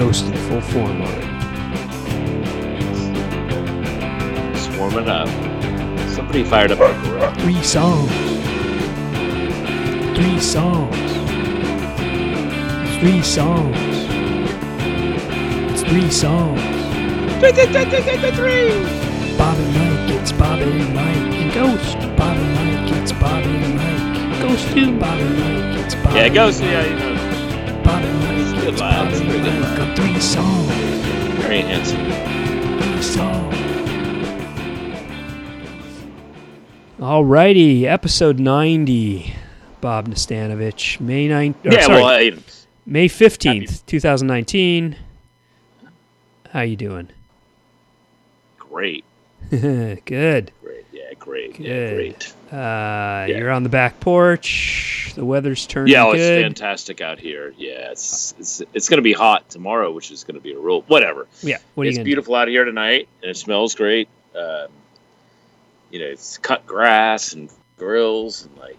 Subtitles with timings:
[0.00, 1.24] Ghost in full form on it.
[4.56, 5.28] Swarming up.
[6.08, 7.30] Somebody fired up our grill.
[7.34, 8.10] Three songs.
[10.16, 10.96] Three songs.
[12.98, 13.76] Three songs.
[15.70, 16.62] It's three songs.
[19.36, 21.98] Bob and Mike, it's Bob and Mike and Ghost.
[22.16, 24.40] Bob and Mike, it's Bob and Mike.
[24.40, 24.98] Ghost too.
[24.98, 26.14] Bob and Mike, it's Bob.
[26.14, 27.09] Yeah, Ghost, yeah, you know.
[28.78, 29.76] Bob and Mike, Good it's lad, it's and very good Mike.
[29.76, 30.66] Got three songs.
[31.42, 33.02] Very handsome.
[33.02, 33.56] Songs.
[37.00, 39.34] Alrighty, episode 90.
[39.80, 41.54] Bob Nastanovich, May 9th.
[41.64, 42.32] yeah, sorry, well, I,
[42.84, 44.96] May 15th, 2019.
[46.50, 47.08] How you doing?
[48.58, 49.04] great.
[49.50, 50.52] Good.
[50.62, 50.86] Great.
[50.92, 51.58] Yeah, great.
[51.58, 52.34] Yeah, great.
[52.52, 55.12] Uh, You're on the back porch.
[55.14, 56.42] The weather's turning Yeah, well, it's good.
[56.42, 57.54] fantastic out here.
[57.56, 60.58] Yeah, it's it's, it's going to be hot tomorrow, which is going to be a
[60.58, 61.26] real whatever.
[61.42, 64.08] Yeah, what it's beautiful out here tonight, and it smells great.
[64.34, 64.68] Um,
[65.90, 68.78] you know, it's cut grass and grills, and like,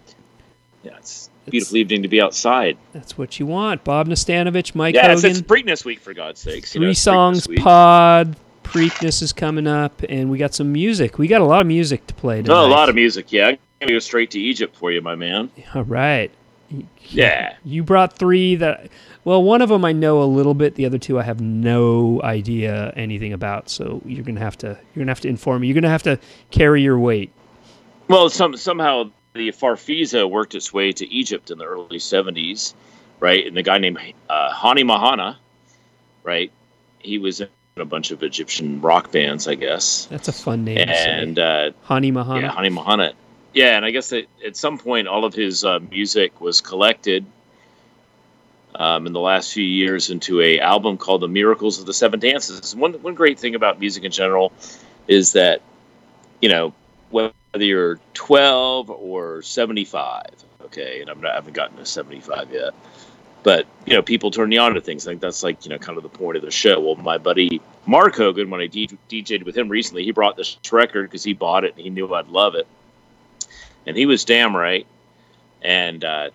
[0.82, 2.76] yeah, it's a beautiful evening to be outside.
[2.92, 3.84] That's what you want.
[3.84, 5.36] Bob Nastanovich, Mike yeah, it's, Hogan.
[5.38, 6.74] it's Preakness week for God's sakes.
[6.74, 8.36] you know, Three songs pod.
[8.72, 11.18] Preakness is coming up, and we got some music.
[11.18, 12.54] We got a lot of music to play tonight.
[12.54, 13.30] Oh, a lot of music.
[13.30, 15.50] Yeah, I'm gonna go straight to Egypt for you, my man.
[15.74, 16.30] All right.
[17.08, 17.56] Yeah.
[17.64, 18.88] You brought three that.
[19.24, 20.74] Well, one of them I know a little bit.
[20.76, 23.68] The other two I have no idea anything about.
[23.68, 25.68] So you're gonna have to you're gonna have to inform me.
[25.68, 26.18] You're gonna have to
[26.50, 27.30] carry your weight.
[28.08, 32.72] Well, some somehow the Farfisa worked its way to Egypt in the early '70s,
[33.20, 33.46] right?
[33.46, 33.98] And the guy named
[34.30, 35.36] uh, Hani Mahana,
[36.22, 36.50] right?
[37.00, 37.42] He was
[37.76, 40.06] a bunch of Egyptian rock bands, I guess.
[40.06, 40.78] That's a fun name.
[40.78, 42.42] And uh, Hani Mahana.
[42.42, 43.14] yeah, Hani Mahana.
[43.54, 47.24] Yeah, and I guess that at some point all of his uh, music was collected
[48.74, 52.20] um, in the last few years into a album called "The Miracles of the Seven
[52.20, 54.52] Dances." One one great thing about music in general
[55.06, 55.60] is that
[56.40, 56.72] you know
[57.10, 60.24] whether you're 12 or 75,
[60.64, 62.72] okay, and I'm not, I haven't gotten to 75 yet,
[63.42, 65.06] but you know people turn you on to things.
[65.06, 66.80] I think that's like you know kind of the point of the show.
[66.80, 71.10] Well, my buddy Mark Hogan, when I DJ'd with him recently, he brought this record
[71.10, 72.66] because he bought it and he knew I'd love it,
[73.86, 74.86] and he was damn right.
[75.62, 76.30] And uh,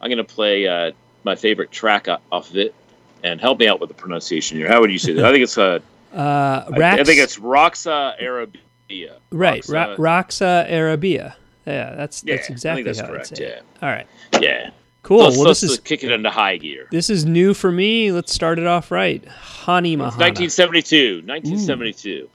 [0.00, 0.92] I'm gonna play uh,
[1.24, 2.74] my favorite track off of it,
[3.22, 4.68] and help me out with the pronunciation here.
[4.68, 5.24] How would you say that?
[5.24, 5.80] I think it's uh,
[6.14, 9.18] uh, I, Rax, I think it's Roxa Arabia.
[9.30, 9.62] right.
[9.62, 11.36] Roxa- Ra- Raxa Arabia.
[11.66, 13.26] Yeah, that's Yeah, that's I exactly that's how I'd correct.
[13.36, 13.64] say it.
[13.82, 14.06] Yeah, All right.
[14.40, 14.70] yeah.
[15.02, 15.18] Cool.
[15.18, 16.86] let's well, let's this is kick it into high gear.
[16.90, 18.12] this is new for me.
[18.12, 19.24] Let's start it off right.
[19.24, 20.18] Hani Mahana.
[20.18, 21.22] 1972.
[21.26, 22.28] 1972.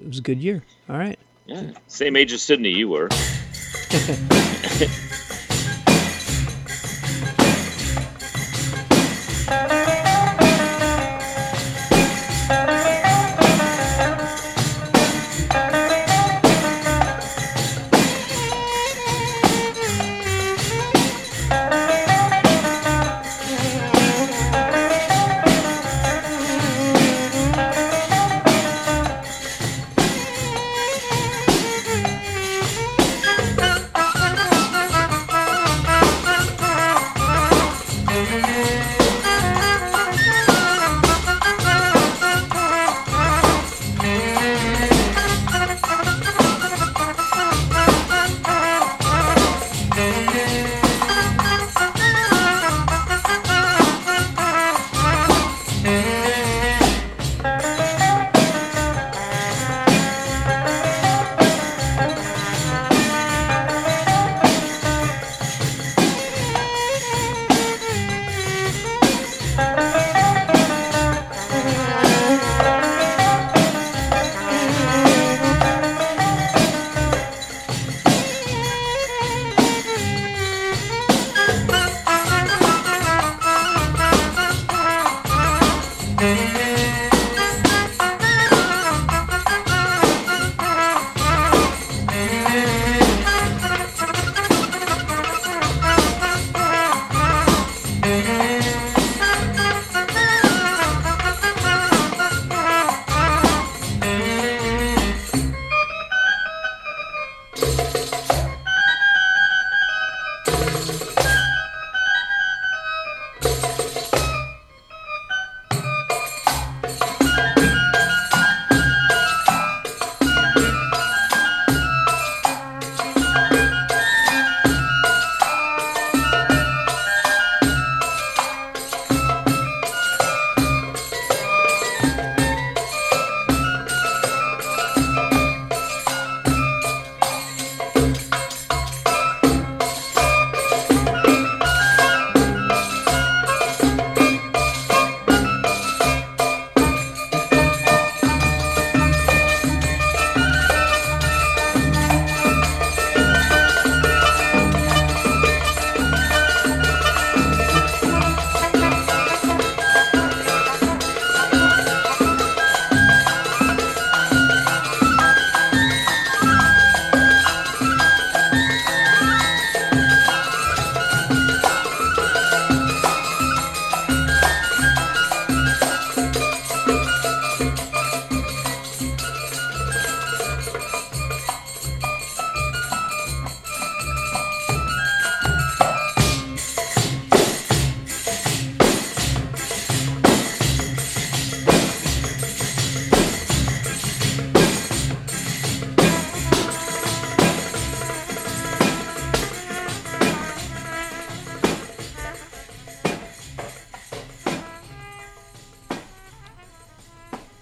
[0.00, 0.64] It was a good year.
[0.88, 1.18] All right.
[1.46, 3.08] Yeah, same age as Sydney you were.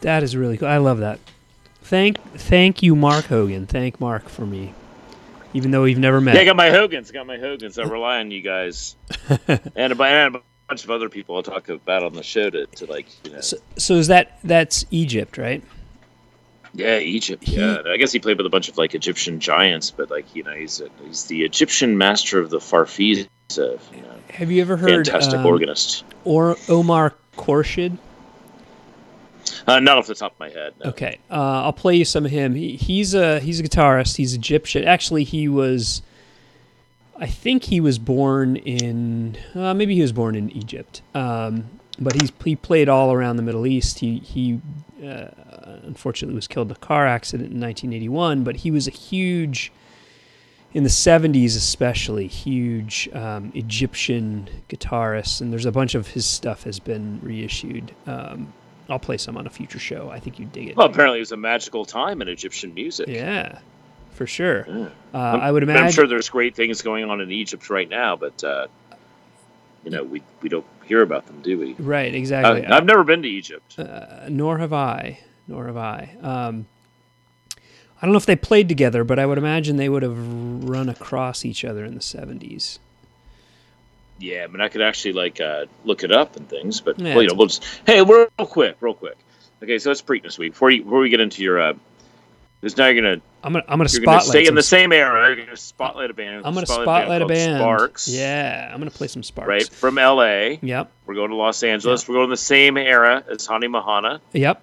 [0.06, 0.68] That is really cool.
[0.68, 1.18] I love that.
[1.82, 3.66] Thank thank you, Mark Hogan.
[3.66, 4.72] Thank Mark for me,
[5.52, 6.36] even though we've never met.
[6.36, 7.10] Yeah, I got my Hogans.
[7.10, 7.76] Got my Hogans.
[7.76, 8.94] I rely on you guys
[9.48, 12.66] and a, and a bunch of other people I'll talk about on the show to,
[12.66, 13.40] to like you know.
[13.40, 15.60] So, so is that that's Egypt, right?
[16.72, 17.42] Yeah, Egypt.
[17.42, 20.36] He- Yeah, I guess he played with a bunch of like Egyptian giants, but like
[20.36, 23.26] you know, he's a, he's the Egyptian master of the Farfisa.
[23.56, 26.04] You know, Have you ever heard fantastic um, organist.
[26.22, 27.98] or Omar Khorshid?
[29.66, 30.74] Uh, not off the top of my head.
[30.82, 30.90] No.
[30.90, 32.54] Okay, uh, I'll play you some of him.
[32.54, 34.16] He, he's a he's a guitarist.
[34.16, 34.84] He's Egyptian.
[34.84, 36.02] Actually, he was.
[37.18, 42.20] I think he was born in uh, maybe he was born in Egypt, um, but
[42.20, 44.00] he's he played all around the Middle East.
[44.00, 44.60] He he
[45.04, 45.28] uh,
[45.82, 49.72] unfortunately was killed in a car accident in 1981, but he was a huge
[50.72, 56.64] in the 70s especially huge um, Egyptian guitarist, and there's a bunch of his stuff
[56.64, 57.94] has been reissued.
[58.06, 58.52] Um,
[58.88, 60.10] I'll play some on a future show.
[60.10, 60.76] I think you dig it.
[60.76, 63.08] Well, apparently it was a magical time in Egyptian music.
[63.08, 63.58] Yeah,
[64.12, 64.64] for sure.
[64.68, 64.88] Yeah.
[65.12, 65.84] Uh, I would imagine.
[65.86, 68.66] I'm sure there's great things going on in Egypt right now, but uh,
[69.84, 71.72] you know we we don't hear about them, do we?
[71.74, 72.64] Right, Uh, exactly.
[72.66, 73.78] I've never been to Egypt.
[73.78, 75.20] uh, nor have I.
[75.48, 76.16] Nor have I.
[76.22, 76.66] Um,
[78.00, 80.16] I don't know if they played together, but I would imagine they would have
[80.68, 82.78] run across each other in the 70s.
[84.18, 87.14] Yeah, I mean, I could actually like uh, look it up and things, but Yeah,
[87.14, 89.16] well, you know, we'll just hey, real quick, real quick.
[89.62, 90.52] Okay, so it's Preakness week.
[90.52, 91.72] Before you, before we get into your, uh,
[92.60, 94.42] because now you're gonna I'm gonna I'm gonna you're gonna spotlight.
[94.42, 95.26] stay in the same era.
[95.34, 96.44] You're gonna spotlight a band.
[96.46, 97.58] I'm gonna spotlight spotlight a called band.
[97.60, 98.08] Sparks.
[98.08, 99.48] Yeah, I'm gonna play some Sparks.
[99.48, 100.58] right from L.A.
[100.62, 100.90] Yep.
[101.04, 102.08] We're going to Los Angeles.
[102.08, 104.62] We're going to the same era as Hani Mahana, Yep.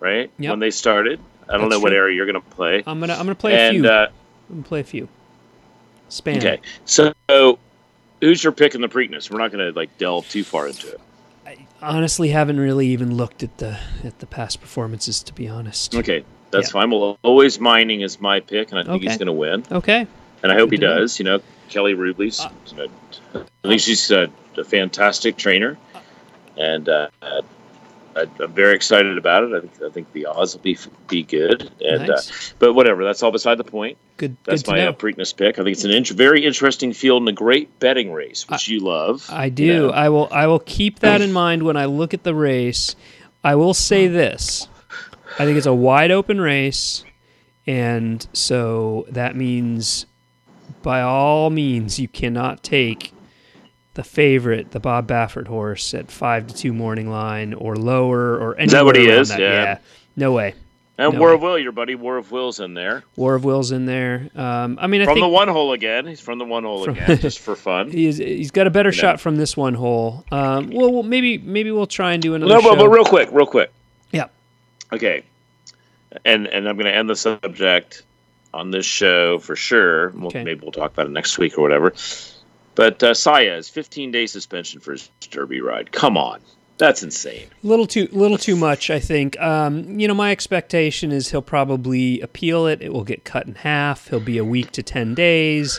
[0.00, 0.30] right?
[0.38, 0.50] Yep.
[0.50, 1.18] When they started.
[1.48, 1.98] I don't That's know what true.
[1.98, 2.82] era you're gonna play.
[2.86, 3.86] I'm gonna I'm gonna play a few.
[3.88, 4.08] uh,
[4.50, 5.08] I'm gonna play a few.
[6.08, 6.36] Span.
[6.38, 7.12] okay, so
[8.22, 9.30] who's your pick in the Preakness?
[9.30, 11.00] We're not gonna like delve too far into it.
[11.46, 15.94] I honestly haven't really even looked at the at the past performances to be honest.
[15.94, 16.72] Okay, that's Yeah.
[16.80, 16.90] fine.
[16.90, 19.64] Well, always mining is my pick, and I think he's gonna win.
[19.70, 20.06] Okay.
[20.42, 21.00] and I hope he Good to know.
[21.00, 21.18] does.
[21.20, 22.40] You know, Kelly Rubley's.
[22.40, 25.76] Uh, you know, I think she's a, a fantastic trainer,
[26.56, 27.08] and uh,
[28.14, 29.54] I, I'm very excited about it.
[29.54, 30.78] I think I think the odds will be
[31.08, 31.70] be good.
[31.80, 32.20] And uh,
[32.58, 33.98] but whatever, that's all beside the point.
[34.16, 34.36] good.
[34.44, 34.88] That's good my know.
[34.90, 35.58] uh, Preakness pick.
[35.58, 38.80] I think it's an int- very interesting field and a great betting race, which you
[38.80, 39.26] love.
[39.30, 39.64] I do.
[39.64, 39.90] you know.
[39.90, 40.28] I will.
[40.30, 42.96] I will keep that in mind when I look at the race.
[43.44, 44.68] I will say this:
[45.38, 47.04] I think it's a wide open race,
[47.66, 50.06] and so that means,
[50.82, 53.12] by all means, you cannot take
[53.94, 58.54] the favorite, the Bob Baffert horse, at five to two morning line or lower or
[58.58, 59.28] anywhere Is that what he is?
[59.28, 59.40] that.
[59.40, 59.78] Yeah.
[60.16, 60.54] No way.
[60.98, 61.34] and no War way.
[61.34, 64.28] of Will, your buddy War of Will's in there War of Will's in there.
[64.34, 66.06] Um, I mean, I from the one hole again.
[66.06, 67.90] He's from the one hole From- again, just for fun.
[67.90, 69.00] he's he's got a better You know.
[69.00, 70.24] shot from this one hole.
[70.32, 72.52] Um, well, well, maybe maybe we'll try and do another.
[72.54, 72.76] No, but, show.
[72.76, 73.72] but real quick, real quick.
[74.10, 74.28] Yeah.
[74.92, 75.22] Okay.
[76.26, 78.02] And and I'm going to end the subject
[78.52, 80.10] on this show for sure.
[80.10, 80.44] We'll, Okay.
[80.44, 81.94] Maybe we'll talk about it next week or whatever.
[82.74, 85.92] But uh, Saez, 15 day suspension for his derby ride.
[85.92, 86.40] Come on,
[86.78, 87.48] that's insane.
[87.62, 89.38] little too little too much i think.
[89.40, 92.80] Um, you know my expectation is he'll probably appeal it.
[92.82, 94.08] It will get cut in half.
[94.08, 95.78] He'll be a week to 10 days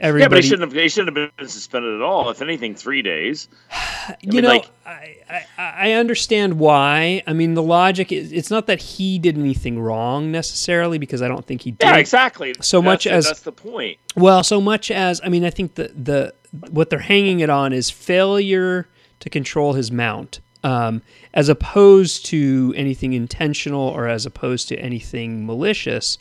[0.00, 0.82] yeah, but he shouldn't have.
[0.82, 2.30] He shouldn't have been suspended at all.
[2.30, 3.48] If anything, three days.
[4.22, 8.50] you mean, know like- I, I, I understand why i mean the logic is it's
[8.50, 12.54] not that he did anything wrong necessarily because i don't think he did Yeah, exactly.
[12.60, 13.98] So much as- that's the point.
[14.16, 16.34] Well, so much as I mean, I think the the
[16.70, 18.88] what they're hanging it on is failure
[19.20, 21.02] to control his mount, um,
[21.34, 26.18] as opposed to anything intentional or as opposed to anything malicious.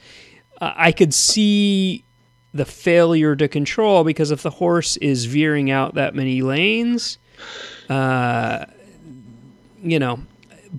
[0.62, 2.04] Uh, I could see
[2.54, 7.18] the failure to control because if the horse is veering out that many lanes,
[7.90, 8.66] uh,
[9.82, 10.20] you know.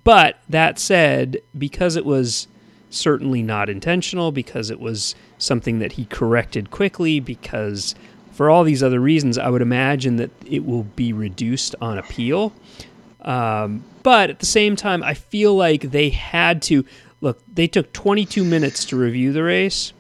[0.05, 2.47] But that said, because it was
[2.91, 7.95] certainly not intentional, because it was something that he corrected quickly, because
[8.33, 12.53] for all these other reasons, I would imagine that it will be reduced on appeal.
[13.23, 16.85] Um, but at the same time, I feel like they had to
[17.21, 17.43] look.
[17.53, 19.93] They took 22 minutes to review the race.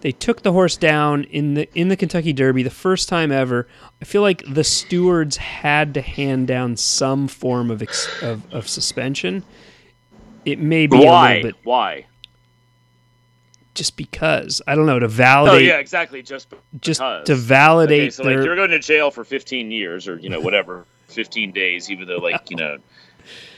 [0.00, 3.68] They took the horse down in the in the Kentucky Derby the first time ever.
[4.00, 8.66] I feel like the stewards had to hand down some form of ex, of, of
[8.66, 9.44] suspension.
[10.46, 11.34] It may be a Why?
[11.36, 12.06] little bit Why?
[13.74, 16.22] just because I don't know to validate Oh yeah, exactly.
[16.22, 16.64] Just because.
[16.80, 20.28] just to validate Okay, so like you're going to jail for 15 years or you
[20.28, 22.78] know whatever, 15 days, even though like you know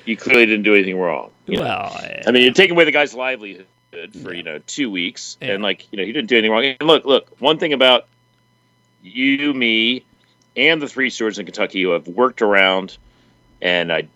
[0.05, 1.31] you clearly didn't do anything wrong.
[1.47, 1.63] you know?
[1.63, 1.97] well.
[2.27, 3.67] I mean, you're taking away the guy's livelihood
[4.23, 5.53] for you know two weeks, Yeah.
[5.53, 6.65] and like you know he didn't do anything wrong.
[6.65, 8.07] And look, look, one thing about
[9.03, 10.05] you, me,
[10.57, 12.97] and the three stewards in Kentucky who have worked around,
[13.61, 14.09] and I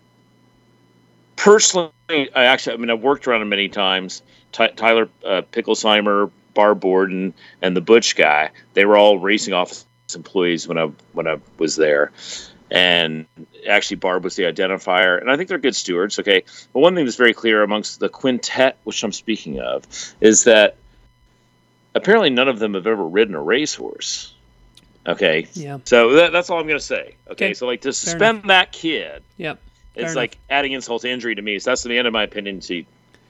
[1.36, 4.22] personally, I actually, I mean, I've worked around him many times.
[4.52, 8.50] Ty- Tyler uh, Picklesimer, Barb Borden, and the Butch guy.
[8.74, 12.12] They were all racing office employees when I when I was there,
[12.76, 13.26] and
[13.68, 15.18] actually Barb was the identifier.
[15.18, 16.18] And I think they're good stewards.
[16.18, 19.84] Okay, but one thing that's very clear amongst the quintet, which I'm speaking of,
[20.20, 20.76] is that
[21.94, 24.34] apparently none of them have ever ridden a racehorse.
[25.06, 25.46] Okay.
[25.54, 25.78] Yeah.
[25.84, 27.14] So that, that's all I'm going to say.
[27.30, 27.46] Okay?
[27.46, 27.54] Okay.
[27.54, 29.58] So like to suspend that kid, Yep.
[29.94, 30.16] Fair it's enough.
[30.16, 31.58] like adding insult to injury to me.
[31.58, 32.60] So that's the end of my opinion.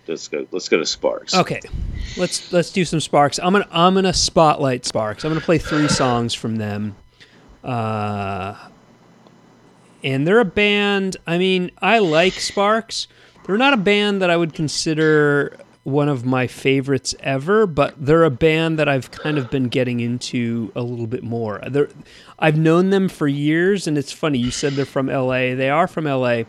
[0.08, 0.46] Let's go.
[0.50, 1.34] Let's go to Sparks.
[1.34, 1.60] Okay,
[2.16, 3.38] let's let's do some Sparks.
[3.38, 5.24] I'm gonna I'm gonna spotlight Sparks.
[5.24, 6.96] I'm gonna play three songs from them.
[7.62, 8.54] Uh,
[10.02, 11.16] and they're a band.
[11.26, 13.08] I mean, I like Sparks.
[13.44, 18.24] They're not a band that I would consider one of my favorites ever, but they're
[18.24, 21.60] a band that I've kind of been getting into a little bit more.
[21.68, 21.88] They're,
[22.40, 24.38] I've known them for years, and it's funny.
[24.38, 25.54] You said they're from LA.
[25.54, 26.42] They are from LA.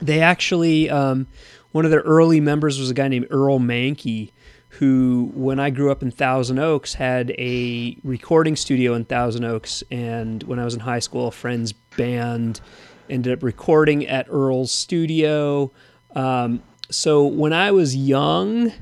[0.00, 1.26] They actually, um,
[1.72, 4.30] one of their early members was a guy named Earl Mankey,
[4.68, 9.82] who, when I grew up in Thousand Oaks, had a recording studio in Thousand Oaks.
[9.90, 12.60] And when I was in high school, friend's band
[13.10, 15.70] ended up recording at Earl's studio.
[16.14, 18.72] Um, so when I was young,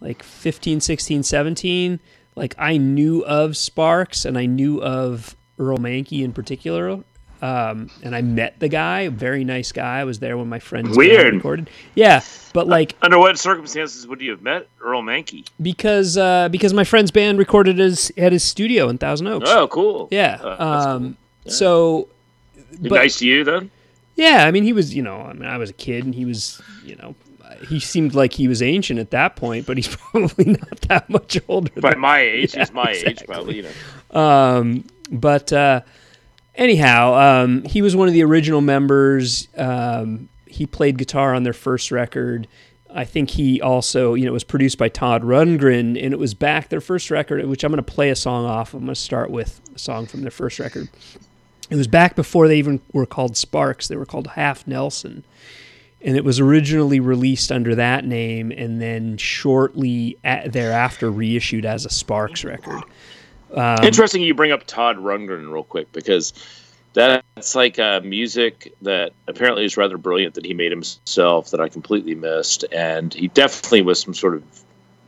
[0.00, 2.00] like 15, 16, 17,
[2.34, 7.00] like I knew of Sparks and I knew of Earl Mankey in particular.
[7.42, 10.00] Um, and I met the guy, very nice guy.
[10.00, 11.34] I was there when my friends Weird.
[11.34, 11.68] recorded.
[11.94, 12.22] Yeah,
[12.54, 15.46] but like Under what circumstances would you have met Earl Mankey?
[15.60, 19.50] because uh, because my friend's band recorded his at his studio in Thousand Oaks.
[19.50, 20.08] Oh, cool.
[20.10, 20.38] yeah.
[20.42, 21.16] Uh, um,
[21.46, 22.15] So, He
[22.80, 23.70] but- nice to you then?
[24.16, 26.24] yeah, I mean, he was, you know, I mean, I was a kid and he
[26.24, 27.14] was, you know,
[27.68, 31.38] he seemed like he was ancient at that point, but he's probably not that much
[31.48, 31.80] older.
[31.80, 33.56] By than my age, Yeah, he's my age, probably.
[33.56, 33.68] You
[34.12, 34.20] know.
[34.20, 35.80] Um, but uh,
[36.54, 39.48] anyhow, um, he was one of the original members.
[39.56, 42.48] Um, he played guitar on their first record.
[42.92, 46.32] I think he also, you know, it was produced by Todd Rundgren, and it was
[46.34, 48.72] back their first record, which I'm going to play a song off.
[48.72, 50.88] I'm going to start with a song from their first record.
[51.70, 53.88] It was back before they even were called Sparks.
[53.88, 55.24] They were called Half Nelson.
[56.02, 61.84] And it was originally released under that name and then shortly a thereafter reissued as
[61.84, 62.82] a Sparks record.
[63.52, 66.32] Um, Interesting you bring up Todd Rundgren real quick because
[66.92, 71.68] that's like uh, music that apparently is rather brilliant that he made himself that I
[71.68, 72.64] completely missed.
[72.70, 74.44] And he definitely was some sort of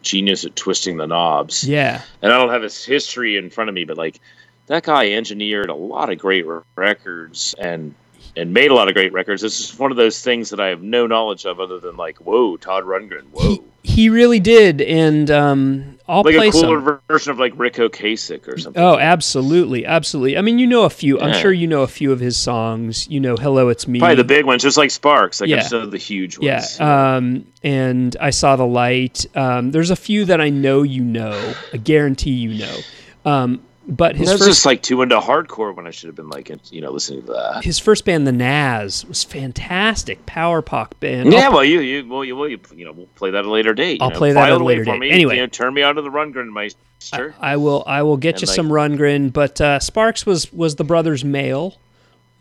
[0.03, 1.67] genius at twisting the knobs.
[1.67, 2.03] Yeah.
[2.23, 4.21] and I don't have his history in front of me, but like
[4.69, 7.95] that guy engineered a lot of great r- records and
[8.37, 9.43] and made a lot of great records.
[9.43, 12.19] This is one of those things that I have no knowledge of other than like,
[12.19, 14.81] whoa, Todd Rundgren, whoa, He, he really did.
[14.81, 17.01] And um, I'll like play a cooler some.
[17.09, 18.81] version of like Ric Ocasek or something.
[18.81, 19.85] Oh, absolutely.
[19.85, 20.39] Absolutely.
[20.39, 21.19] I mean, you know a few.
[21.19, 23.09] I'm sure you know a few of his songs.
[23.09, 23.99] You know, Hello, It's Me.
[23.99, 25.41] Probably the big ones, just like Sparks.
[25.41, 25.57] Like Yeah.
[25.57, 26.77] I'm so the huge ones.
[26.79, 27.17] Yeah.
[27.17, 29.27] Um, and I Saw the Light.
[29.35, 31.55] Um, there's a few that I know you know.
[31.73, 32.77] I guarantee you know.
[33.25, 36.29] Um, but his That's first just like too into hardcore when I should have been
[36.29, 37.65] like, you know, listening to that.
[37.65, 40.27] his first band, the Nazz, was fantastic.
[40.27, 41.33] Power pop band.
[41.33, 43.51] Yeah, well, you, you, well, you, well, you, you know, we'll play that at a
[43.51, 44.03] later date.
[44.03, 44.17] I'll know.
[44.17, 44.99] play that at a later date.
[44.99, 45.11] Me.
[45.11, 45.37] Anyway.
[45.37, 47.35] you know, turn me on to the Rundgren Meister.
[47.41, 50.77] I will I will get And, you like- some Rundgren, but uh, Sparks was was
[50.77, 51.79] the brothers Mael,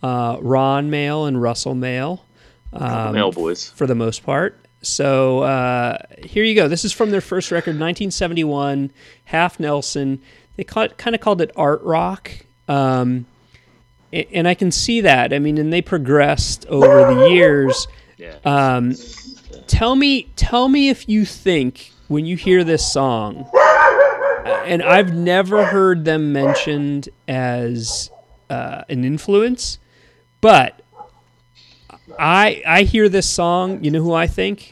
[0.04, 2.26] uh, Ron Mael and Russell Mael,
[2.74, 3.70] um, Mael boys.
[3.70, 4.60] for the most part.
[4.82, 6.68] So uh, here you go.
[6.68, 8.92] This is from their first record, 1971,
[9.26, 10.22] Half Nelson.
[10.58, 12.32] They call kind of called it art rock,
[12.68, 13.26] um,
[14.12, 15.32] and I can see that.
[15.34, 17.88] I mean, and they progressed over the years.
[18.18, 18.36] Yeah.
[18.44, 18.96] Um,
[19.68, 23.48] tell me, tell me if you think when you hear this song,
[24.66, 28.10] and I've never heard them mentioned as
[28.50, 29.78] uh, an influence,
[30.42, 30.82] but
[32.18, 33.84] I I hear this song.
[33.84, 34.72] You know who I think?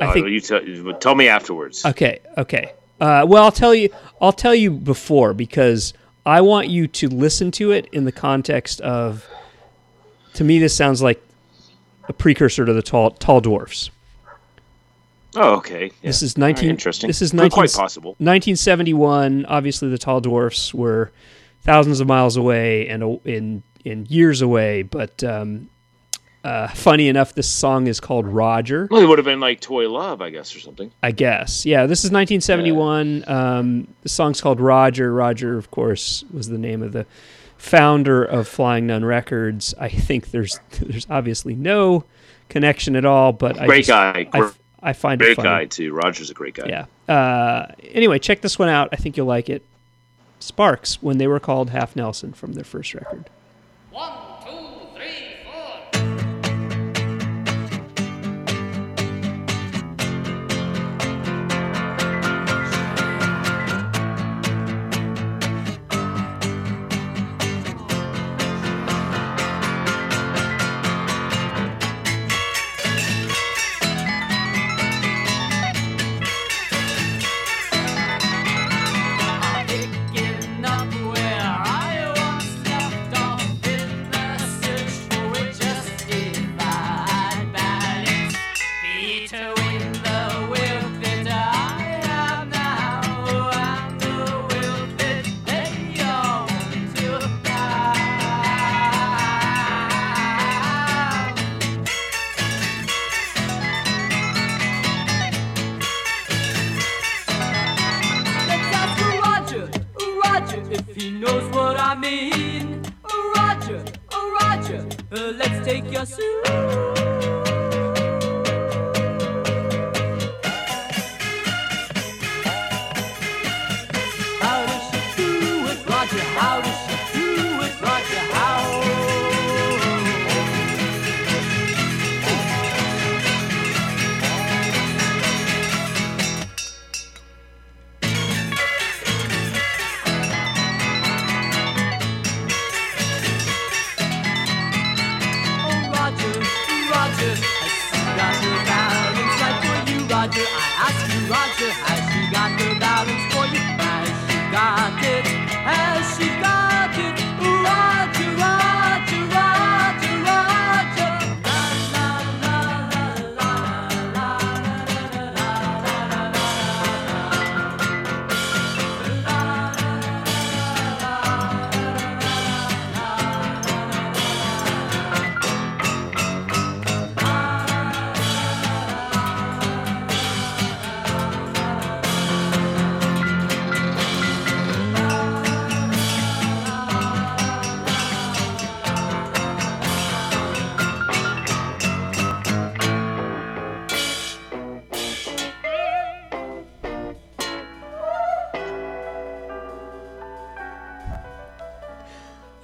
[0.00, 0.60] I Uh, think you tell,
[0.94, 1.84] tell me afterwards.
[1.84, 2.72] Okay, okay.
[3.00, 3.90] Uh, well, I'll tell you.
[4.20, 5.94] I'll tell you before because
[6.26, 9.26] I want you to listen to it in the context of.
[10.34, 11.20] To me, this sounds like
[12.08, 13.90] a precursor to the tall tall dwarfs.
[15.34, 15.86] oh, okay.
[15.86, 15.90] Yeah.
[16.02, 16.70] This is All right, 19.
[16.70, 17.08] interesting.
[17.08, 18.10] This is Good, 19, quite possible.
[18.18, 19.46] 1971.
[19.46, 21.10] Obviously, the tall dwarfs were
[21.62, 24.82] thousands of miles away and in in years away.
[24.82, 25.68] But um,
[26.44, 28.88] uh, funny enough, this song is called Roger.
[28.90, 30.90] Well, it would have been like Toy Love, I guess, or something.
[31.02, 31.66] I guess.
[31.66, 33.24] Yeah, this is 1971.
[33.28, 35.12] Um, the song's called Roger.
[35.12, 37.04] Roger, of course, was the name of the
[37.58, 39.74] founder of Flying Nun Records.
[39.78, 42.04] I think there's there's obviously no
[42.48, 44.28] connection at all, but I Great just- guy.
[44.32, 45.48] I, f- I find it Great funny.
[45.48, 45.92] guy too.
[45.92, 46.66] Roger's a great guy.
[47.06, 47.14] Yeah.
[47.14, 48.88] Uh, anyway, check this one out.
[48.92, 49.62] I think you'll like it.
[50.38, 53.28] Sparks, when they were called Half Nelson from their first record.
[53.90, 54.10] One,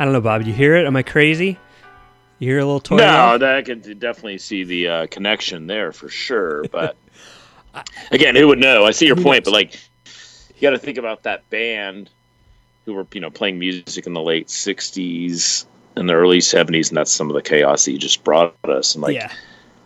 [0.06, 0.42] don't know, Bob.
[0.42, 0.86] You hear it?
[0.86, 1.58] Am I crazy?
[2.38, 2.96] You hear a little toy?
[2.96, 6.64] No, I could definitely see the uh, connection there for sure.
[6.70, 6.96] But
[8.12, 8.84] again, who would know?
[8.84, 9.74] I see your point, but like,
[10.54, 12.10] you got to think about that band
[12.84, 15.66] who were you know playing music in the late '60s
[15.96, 18.94] and the early '70s, and that's some of the chaos that you just brought us.
[18.94, 19.32] And like, yeah,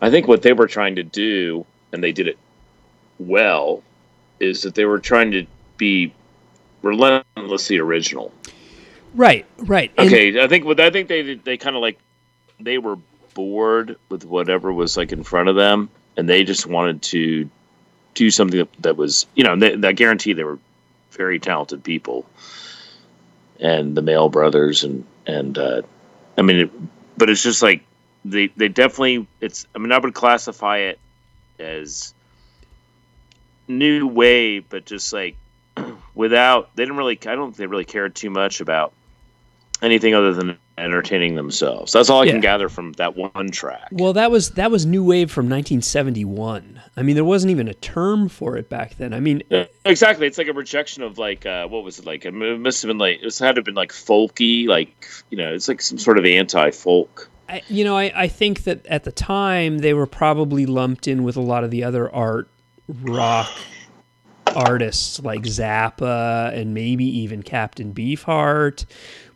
[0.03, 2.39] I think what they were trying to do, and they did it
[3.19, 3.83] well,
[4.39, 5.47] is that they were trying to
[5.79, 6.13] be
[6.83, 8.33] relentlessly original.
[9.15, 9.91] Right, right.
[9.97, 11.99] And- Okay, I think what I think they they kind of like
[12.59, 12.97] they were
[13.35, 17.49] bored with whatever was like in front of them, and they just wanted to
[18.15, 20.59] do something that, that was you know they, I guarantee they were
[21.13, 22.27] very talented people,
[23.59, 25.83] and the Mael brothers and and uh,
[26.39, 26.71] I mean, it,
[27.17, 27.83] but it's just like
[28.25, 30.99] they they definitely it's I mean I would classify it
[31.59, 32.15] as
[33.69, 35.37] new wave, but just like
[36.15, 38.93] without they didn't really I don't think they really cared too much about
[39.83, 41.93] anything other than entertaining themselves.
[41.93, 42.33] That's all I Yeah.
[42.33, 43.89] can gather from that one track.
[43.93, 46.81] Well, that was that was new wave from 1971.
[46.97, 49.13] I mean, there wasn't even a term for it back then.
[49.13, 50.27] I mean, Yeah, exactly.
[50.27, 52.25] It's like a rejection of like uh, what was it like?
[52.25, 55.53] It must have been like it had to have been like folky, like you know,
[55.53, 57.29] it's like some sort of anti-folk.
[57.49, 61.25] I, you know, I, I think that at the time they were probably lumped in
[61.25, 62.49] with a lot of the other art
[62.89, 63.49] rock
[64.55, 68.85] artists like Zappa and maybe even Captain Beefheart.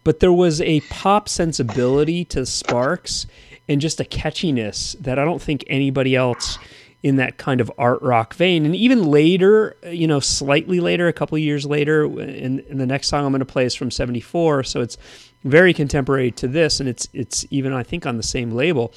[0.05, 3.27] But there was a pop sensibility to Sparks
[3.69, 6.59] and just a catchiness that I don't think anybody else
[7.03, 8.65] in that kind of art rock vein.
[8.65, 13.09] And even later, you know, slightly later, a couple years later, and, and the next
[13.09, 14.97] song I'm going to play is from '74, so it's
[15.45, 18.93] very contemporary to this, and it's it's even I think on the same label.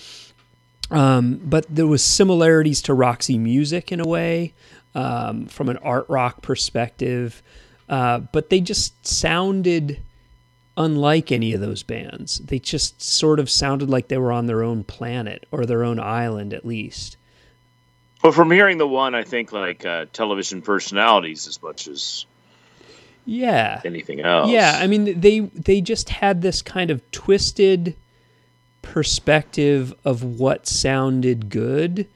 [0.89, 4.53] Um, but there was similarities to Roxy Music in a way,
[4.95, 7.43] um, from an art rock perspective.
[7.89, 10.01] Uh, but they just sounded
[10.77, 12.37] unlike any of those bands.
[12.37, 15.99] They just sort of sounded like they were on their own planet or their own
[15.99, 17.17] island, at least.
[18.23, 22.25] Well, from hearing the one, I think like uh, television personalities as much as
[23.25, 23.81] Yeah.
[23.83, 24.49] anything else.
[24.51, 27.95] Yeah, I mean they they just had this kind of twisted
[28.81, 32.07] perspective of what sounded good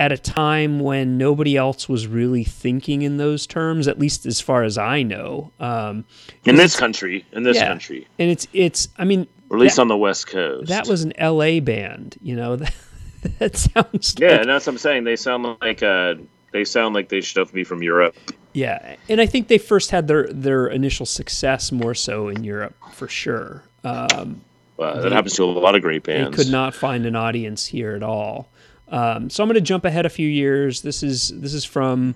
[0.00, 4.40] at a time when nobody else was really thinking in those terms, at least as
[4.40, 5.52] far as I know.
[5.60, 6.06] Um,
[6.46, 7.68] in this country, in this Yeah.
[7.68, 10.68] country, and it's it's I mean or at least that, on the West Coast.
[10.68, 11.60] that was an L.A.
[11.60, 12.56] band, you know.
[13.22, 15.04] That, that sounds yeah, like and that's what I'm saying.
[15.04, 16.14] They sound like uh,
[16.52, 18.16] they sound like they should be from Europe.
[18.54, 22.74] Yeah, and I think they first had their their initial success more so in Europe
[22.94, 23.62] for sure.
[23.84, 24.40] Um,
[24.78, 26.34] that They- happens to a lot of great bands.
[26.34, 28.48] they could not find an audience here at all.
[28.90, 30.82] Um, so I'm going to jump ahead a few years.
[30.82, 32.14] This is this is from.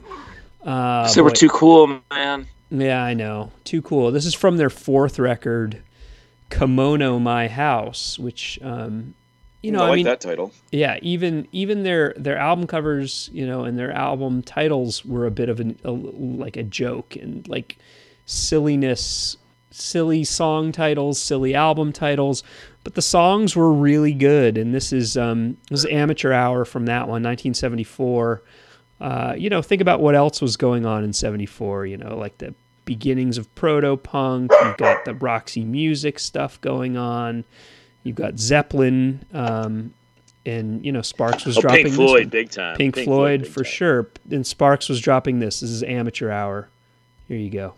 [0.64, 2.46] Uh, They were boy- too cool, man.
[2.70, 3.52] Yeah, I know.
[3.64, 4.10] Too cool.
[4.10, 5.82] This is from their fourth record,
[6.50, 9.14] Kimono My House, which um,
[9.62, 10.52] you know, I I, like mean, that title.
[10.72, 15.30] yeah, even even their their album covers, you know, and their album titles were a
[15.30, 17.76] bit of an, a, like a joke and like
[18.26, 19.36] silliness,
[19.70, 22.42] silly song titles, silly album titles,
[22.84, 24.56] but the songs were really good.
[24.58, 28.42] And this is um, this is Amateur Hour from that one, 1974.
[29.00, 31.86] Uh, you know, think about what else was going on in '74.
[31.86, 34.52] You know, like the beginnings of proto punk.
[34.64, 37.44] You've got the Roxy Music stuff going on.
[38.04, 39.94] You've got Zeppelin, um,
[40.44, 42.76] and you know Sparks was Oh, dropping Pink Floyd, big time.
[42.76, 43.72] Pink, Floyd, big for time.
[43.72, 44.08] sure.
[44.30, 45.60] And Sparks was dropping this.
[45.60, 46.68] This is Amateur Hour.
[47.28, 47.74] Here you go.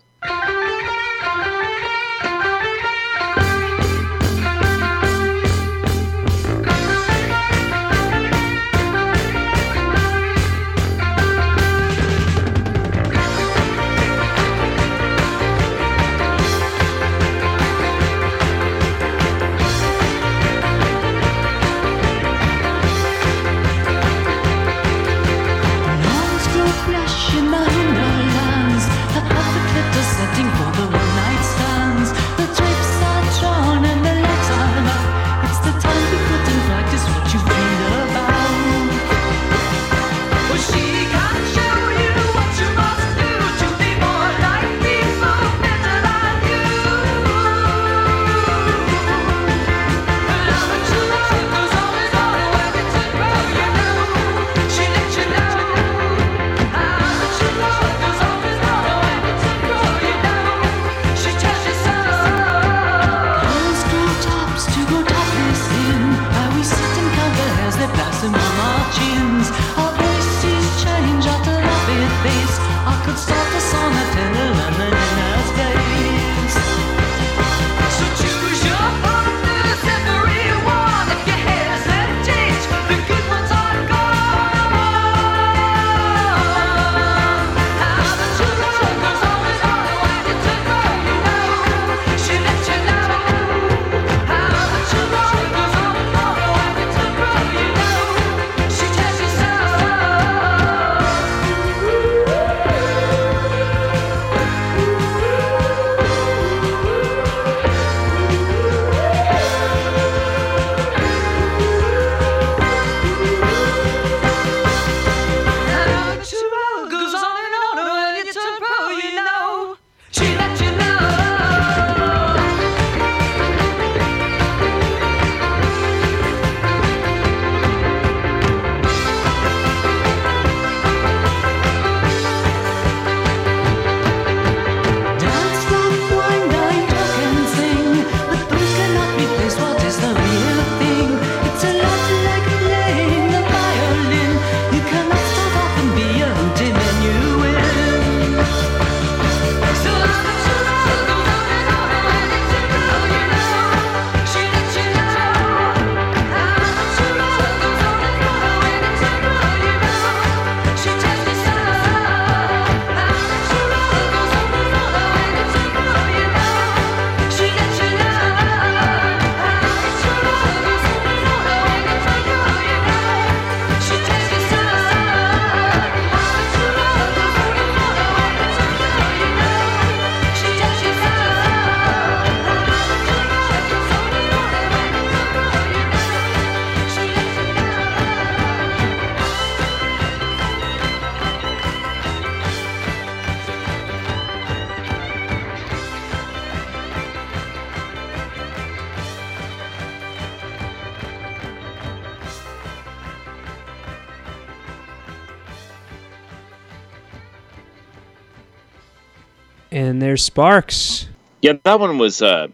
[210.17, 211.07] Sparks.
[211.41, 212.21] Yeah, that one was.
[212.21, 212.47] Uh,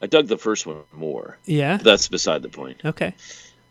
[0.00, 1.38] I dug the first one more.
[1.44, 1.78] Yeah.
[1.78, 2.80] That's beside the point.
[2.84, 3.14] Okay.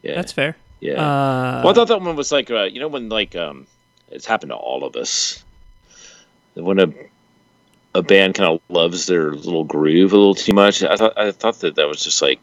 [0.01, 0.57] Yeah, That's fair.
[0.79, 0.93] yeah.
[0.93, 3.67] Uh, well, I thought that one was like, uh, you know, when like um,
[4.09, 5.43] it's happened to all of us.
[6.55, 6.91] When a
[7.95, 11.31] a band kind of loves their little groove a little too much, I thought I
[11.31, 12.39] thought that that was just like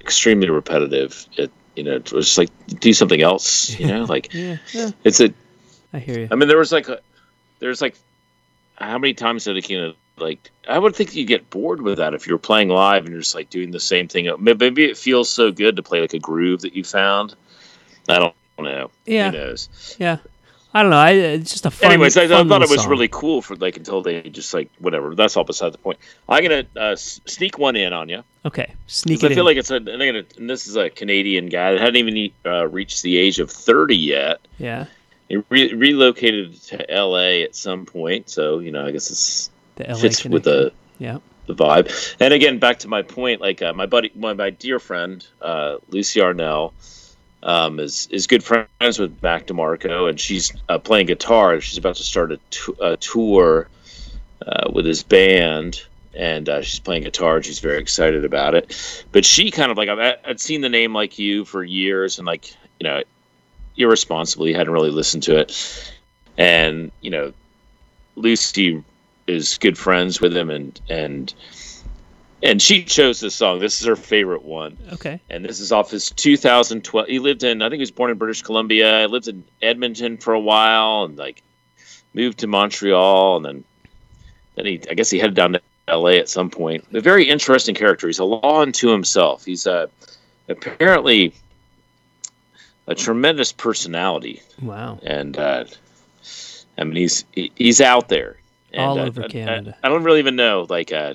[0.00, 1.26] extremely repetitive.
[1.36, 3.78] It you know it was just like do something else.
[3.78, 5.32] You know, like yeah, yeah, it's a
[5.92, 6.28] I hear you.
[6.30, 7.00] I mean, there was like a,
[7.60, 7.96] there's like,
[8.78, 11.98] how many times did it, you know, like, I would think you get bored with
[11.98, 14.28] that if you're playing live and you're just like doing the same thing.
[14.38, 17.34] Maybe it feels so good to play like a groove that you found.
[18.08, 18.90] I don't know.
[19.06, 19.30] Yeah.
[19.30, 19.96] Who knows?
[19.98, 20.18] Yeah.
[20.74, 20.98] I don't know.
[20.98, 21.92] I, it's just a fun.
[21.92, 22.90] Anyways, I, I thought it was song.
[22.90, 25.14] really cool for like until they just like whatever.
[25.14, 25.98] That's all beside the point.
[26.28, 28.74] I'm gonna uh, sneak one in on you okay.
[28.86, 29.44] Sneak I feel in.
[29.44, 29.76] like it's a.
[29.76, 33.38] And, gonna, and this is a Canadian guy that hadn't even uh, reached the age
[33.38, 34.40] of 30 yet.
[34.58, 34.86] yeah.
[35.28, 37.42] He re- relocated to L.A.
[37.44, 39.50] at some point, so you know I guess it's
[40.00, 41.18] fits with the Yeah.
[41.46, 42.16] the vibe.
[42.20, 45.76] And again, back to my point, like uh, my buddy, my, my dear friend, uh,
[45.90, 46.72] Lucy Arnell,
[47.42, 51.60] um, is is good friends with Mac DeMarco, and she's uh, playing guitar.
[51.60, 53.68] She's about to start a, t- a tour
[54.46, 55.82] uh, with his band,
[56.14, 57.36] and uh, she's playing guitar.
[57.36, 59.04] and She's very excited about it.
[59.12, 62.26] But she kind of like I've, I'd seen the name like you for years, and
[62.26, 63.02] like you know,
[63.78, 65.92] irresponsibly he hadn't really listened to it.
[66.36, 67.32] And you know,
[68.16, 68.82] Lucy
[69.26, 71.32] is good friends with him, and and
[72.42, 73.58] and she chose this song.
[73.58, 75.20] This is her favorite one Okay.
[75.28, 77.08] and this is off his 2012.
[77.08, 79.00] He lived in, I think he was born in British Columbia.
[79.00, 81.42] He lived in Edmonton for a while, and like
[82.14, 83.64] moved to Montreal, and then
[84.54, 86.18] then he, I guess he headed down to L.A.
[86.18, 86.84] at some point.
[86.92, 88.06] A very interesting character.
[88.06, 89.44] He's a law unto himself.
[89.44, 89.88] He's a,
[90.48, 91.32] apparently
[92.88, 94.98] a tremendous personality, Wow.
[95.04, 95.64] and uh,
[96.76, 98.36] I mean he's he's out there
[98.72, 99.76] And, All uh, over I- I- Canada.
[99.84, 101.14] I, don't really even know like uh,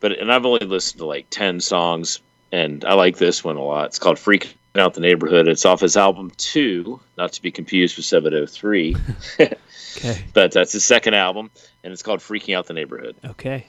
[0.00, 2.20] but and I've only listened to like ten songs,
[2.52, 3.86] and I like this one a lot.
[3.86, 7.96] It's called "Freaking Out the Neighborhood." It's off his album Two, not to be confused
[7.96, 8.96] with Seven Hundred Three,
[9.40, 10.24] Okay.
[10.32, 11.50] but that's his second album,
[11.84, 13.66] and it's called "Freaking Out the Neighborhood." Okay.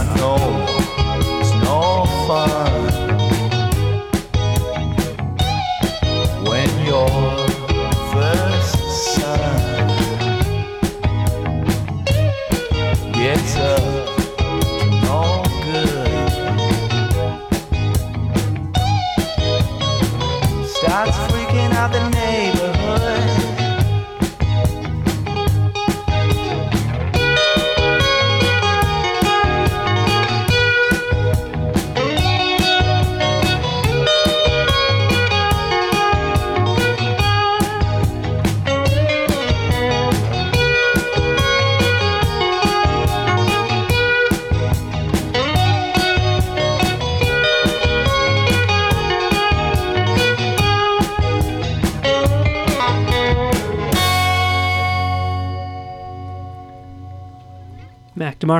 [0.00, 0.99] I know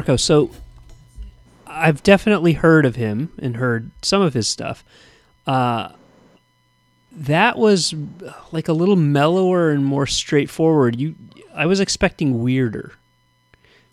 [0.00, 0.20] Mac DeMarco.
[0.20, 0.50] So
[1.66, 4.84] I've definitely heard of him and heard some of his stuff.
[5.46, 5.90] Uh,
[7.12, 7.94] that was
[8.52, 10.98] like a little mellower and more straightforward.
[10.98, 11.14] You,
[11.54, 12.92] I was expecting weirder.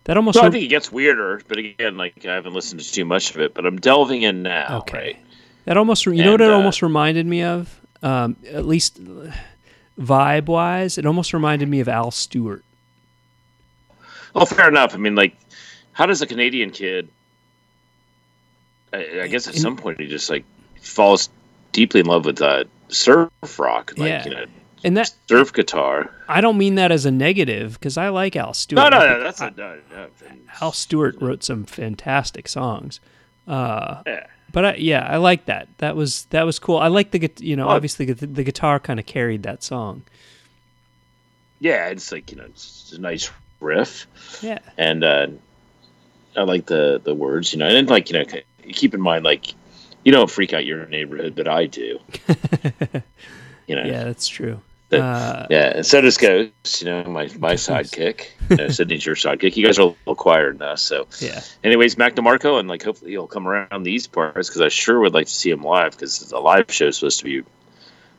[0.04, 0.38] That almost.
[0.38, 3.30] So I think it gets weirder, but again, like I haven't listened to too much
[3.34, 4.78] of it, but I'm delving in now.
[4.78, 4.98] okay.
[4.98, 5.18] Right?
[5.66, 6.06] That almost.
[6.06, 7.78] You know what it uh, almost reminded me of?
[8.02, 9.00] Um, at least
[9.98, 12.64] vibe wise, it almost reminded me of Al Stewart.
[14.34, 14.94] Well, fair enough.
[14.94, 15.36] I mean, like,
[15.98, 17.08] how does a Canadian kid?
[18.92, 20.44] I, I guess at In- some point he just like
[20.80, 21.28] falls
[21.72, 24.24] deeply in love with uh, surf rock, like Yeah.
[24.24, 24.44] you know,
[24.84, 26.10] And that surf guitar.
[26.28, 28.90] I don't mean that as a negative because I like Al Stewart.
[28.92, 30.06] No, no, no that's a no, no,
[30.60, 33.00] Al Stewart wrote some fantastic songs.
[33.48, 34.26] Uh, Yeah.
[34.52, 35.68] but I, yeah, I like that.
[35.78, 36.78] That was that was cool.
[36.78, 40.02] I like the you know Well- obviously the, the guitar kind of carried that song.
[41.60, 43.30] Yeah, it's like you know, it's a nice
[43.60, 44.06] riff,
[44.42, 45.26] Yeah, and uh,
[46.36, 48.24] I like the the words, you know, and like you know,
[48.72, 49.54] keep in mind like
[50.04, 51.98] you don't freak out your neighborhood, but I do.
[53.68, 54.60] You know, yeah, that's true.
[54.90, 56.80] Uh, Yeah, and so does Ghost.
[56.80, 58.28] You know, my my sidekick.
[58.48, 59.56] You know, Sydney's your sidekick.
[59.56, 60.80] You guys are a little quieter than us.
[60.80, 61.42] So, yeah.
[61.62, 65.12] anyways, Mac DeMarco, and like hopefully he'll come around these parts because I sure would
[65.12, 67.44] like to see him live because the live show is supposed to be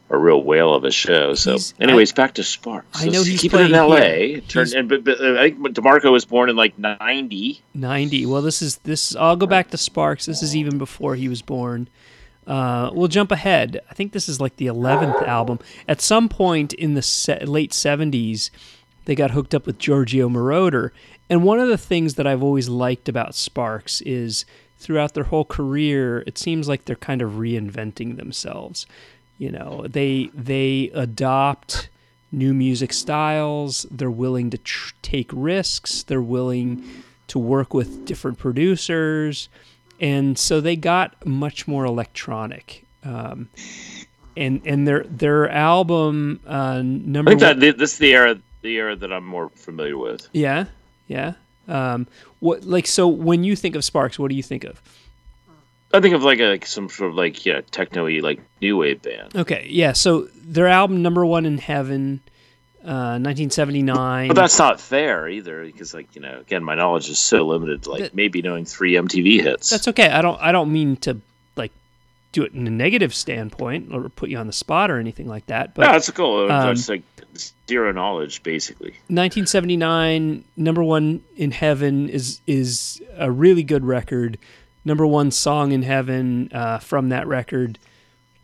[0.10, 1.34] a real whale of a show.
[1.36, 3.02] So, He's- anyways, back to Sparks.
[3.02, 4.34] I know he's keep it in L.A.
[4.34, 4.42] here.
[4.42, 7.62] Turn, and but, but uh, I think DeMarco was born in like ninety.
[7.74, 8.26] 90.
[8.26, 9.16] Well, this is this.
[9.16, 10.26] I'll go back to Sparks.
[10.26, 11.88] This is even before he was born.
[12.48, 13.80] Uh, we'll jump ahead.
[13.92, 15.60] I think this is like the 11th album.
[15.88, 18.50] At some point in the se- late 70s,
[19.06, 20.90] they got hooked up with Giorgio Moroder.
[21.30, 24.46] And one of the things that I've always liked about Sparks is
[24.80, 28.88] throughout their whole career, it seems like they're kind of reinventing themselves.
[29.40, 31.90] You know, they they adopt
[32.32, 33.88] new music styles.
[33.90, 36.04] They're willing to tr- take risks.
[36.04, 36.84] They're willing
[37.28, 39.50] to work with different producers,
[40.00, 42.86] and so they got much more electronic.
[43.04, 43.50] Um,
[44.36, 48.40] and and their their album uh, number I think one, that this is the era
[48.62, 50.28] the era that I'm more familiar with.
[50.34, 50.66] yeah
[51.08, 51.34] yeah
[51.70, 52.08] um,
[52.40, 54.82] what like so when you think of Sparks, what do you think of?
[55.94, 59.36] I think of like a some sort of like yeah techno-y like new wave band.
[59.36, 59.94] Okay, yeah.
[59.94, 62.22] So their album number one in heaven,
[62.84, 64.28] uh, 1979.
[64.28, 67.88] But that's not fair either, because like you know, again, my knowledge is so limited.
[67.88, 69.70] Like That- maybe knowing three MTV hits.
[69.70, 70.10] That's okay.
[70.10, 71.20] I don't I don't mean to
[71.56, 71.72] like
[72.34, 75.48] do it in a negative standpoint or put you on the spot or anything like
[75.48, 75.74] that.
[75.74, 76.52] But yeah, that's cool.
[76.52, 77.02] um, It's like
[77.68, 78.94] zero knowledge, basically.
[79.08, 84.38] 1979 number one in heaven is is a really good record.
[84.86, 87.78] Number one song in heaven uh, from that record,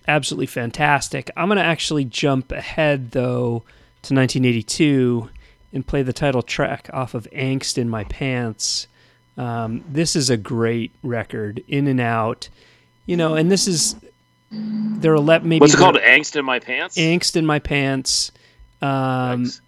[0.08, 1.32] absolutely fantastic.
[1.36, 3.64] I'm gonna actually jump ahead though
[4.04, 5.30] to 1982
[5.74, 8.88] and play the title track off of Angst in My Pants.
[9.38, 12.48] Um, this is a great record, in and out.
[13.06, 13.96] You know, and this is
[14.52, 15.98] they're ele- maybe What's it called?
[15.98, 16.98] Angst in my pants.
[16.98, 18.32] Angst in My Pants.
[18.82, 19.62] Um, Thanks.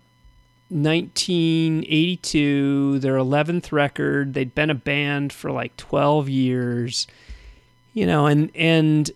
[0.70, 4.34] 1982, their 11th record.
[4.34, 7.08] They'd been a band for like 12 years.
[7.94, 9.10] You know, and and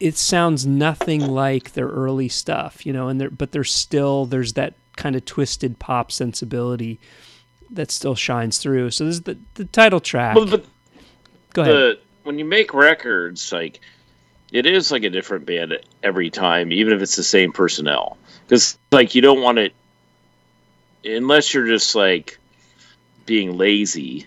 [0.00, 4.54] it sounds nothing like their early stuff, you know, and there but there's still there's
[4.54, 6.98] that kind of twisted pop sensibility
[7.70, 8.90] that still shines through.
[8.90, 10.34] So this is the the title track.
[10.34, 10.64] Well, but
[11.54, 11.74] Go ahead.
[11.74, 13.80] the when you make records, like
[14.52, 18.18] it is like a different band every time, even if it's the same personnel.
[18.46, 19.72] Because like you don't want it
[21.04, 22.38] unless you're just like
[23.26, 24.26] being lazy.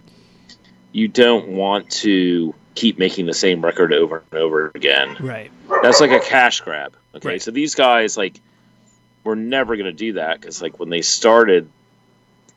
[0.91, 5.15] You don't want to keep making the same record over and over again.
[5.19, 5.51] right.
[5.83, 6.95] That's like a cash grab.
[7.15, 7.41] Okay, Right.
[7.41, 8.39] so these guys like
[9.23, 11.69] were never going to do that because like when they started,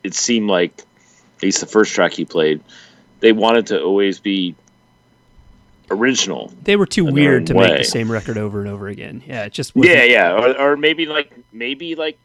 [0.05, 0.79] it seemed like
[1.37, 2.63] at least the first track he played,
[3.21, 4.55] they wanted to always be
[5.91, 6.53] original.
[6.63, 9.23] They were too weird to make the same record over and over again.
[9.27, 12.19] Yeah, it just wasn't, Yeah, yeah, or, or maybe like maybe like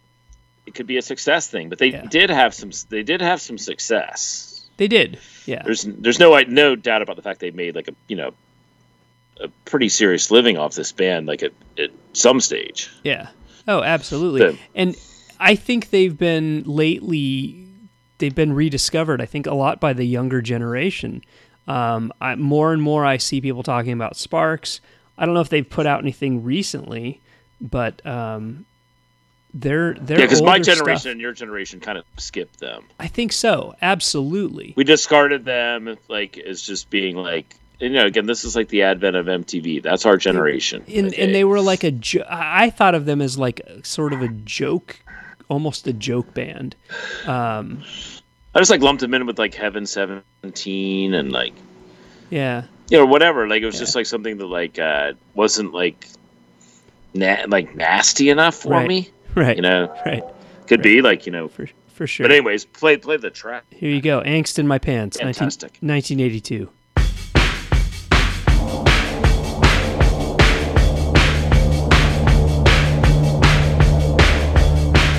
[0.66, 2.06] it could be a success thing, but they Yeah.
[2.10, 2.72] did have some.
[2.90, 4.66] They did have some success.
[4.78, 5.20] They did.
[5.46, 5.62] Yeah.
[5.64, 8.34] There's there's no no doubt about the fact they made like a you know
[9.42, 12.90] a pretty serious living off this band like at, at some stage.
[13.04, 13.28] Yeah.
[13.68, 14.42] Oh, absolutely.
[14.42, 14.96] The- and
[15.40, 17.68] I think they've been lately
[18.18, 19.22] they've been rediscovered.
[19.22, 21.22] I think a lot by the younger generation.
[21.68, 24.80] Um, I, more and more, I see people talking about Sparks.
[25.18, 27.22] I don't know if they've put out anything recently,
[27.60, 28.66] but um,
[29.58, 32.84] they're they're Yeah, because my generation stuff- and your generation kind of skipped them.
[33.00, 33.74] I think so.
[33.82, 34.74] Absolutely.
[34.76, 38.84] We discarded them like as just being like you know again this is like the
[38.84, 39.82] advent of MTV.
[39.82, 40.84] That's our generation.
[40.88, 41.24] and okay?
[41.24, 44.28] and they were like a jo- I thought of them as like sort of a
[44.28, 44.98] joke,
[45.50, 46.76] almost a joke band.
[47.26, 47.82] Um,
[48.54, 51.54] I just like lumped them in with like Heaven Seventeen and like
[52.30, 52.64] yeah.
[52.90, 53.48] you know whatever.
[53.48, 53.80] Like it was Yeah.
[53.82, 56.08] just like something that like uh wasn't like
[57.14, 58.88] na- like nasty enough for Right.
[58.88, 59.10] me.
[59.44, 59.56] Right.
[59.58, 60.24] You know, Right.
[60.68, 61.48] could be like you know.
[61.50, 62.24] For for sure.
[62.24, 63.66] But anyways, play play the track.
[63.70, 64.22] Here you go.
[64.22, 65.18] Angst in my pants.
[65.20, 65.72] 19, Fantastic.
[65.82, 66.70] 1982.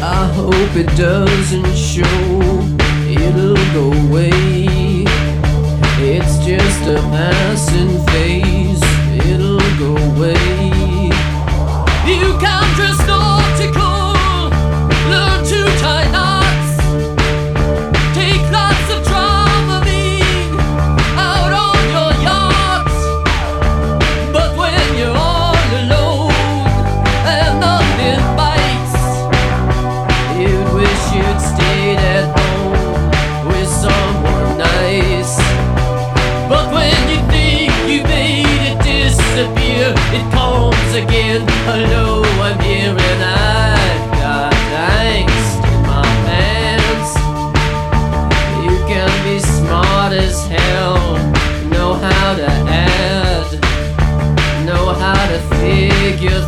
[0.09, 2.05] I hope it doesn't show,
[3.11, 4.31] it'll go away.
[5.99, 8.83] It's just a passing phase,
[9.27, 10.56] it'll go away.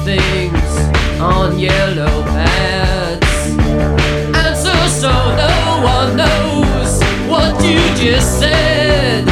[0.04, 0.72] things
[1.20, 3.26] on yellow pads.
[4.36, 9.24] Answer so no one knows what you just said.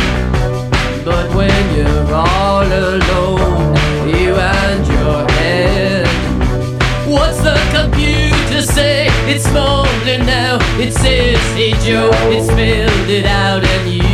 [1.04, 3.76] But when you're all alone,
[4.08, 6.06] you and your head,
[7.08, 9.08] what's the computer say?
[9.28, 14.05] It's lonely now, it says, hey Joe, it's filled it out and you.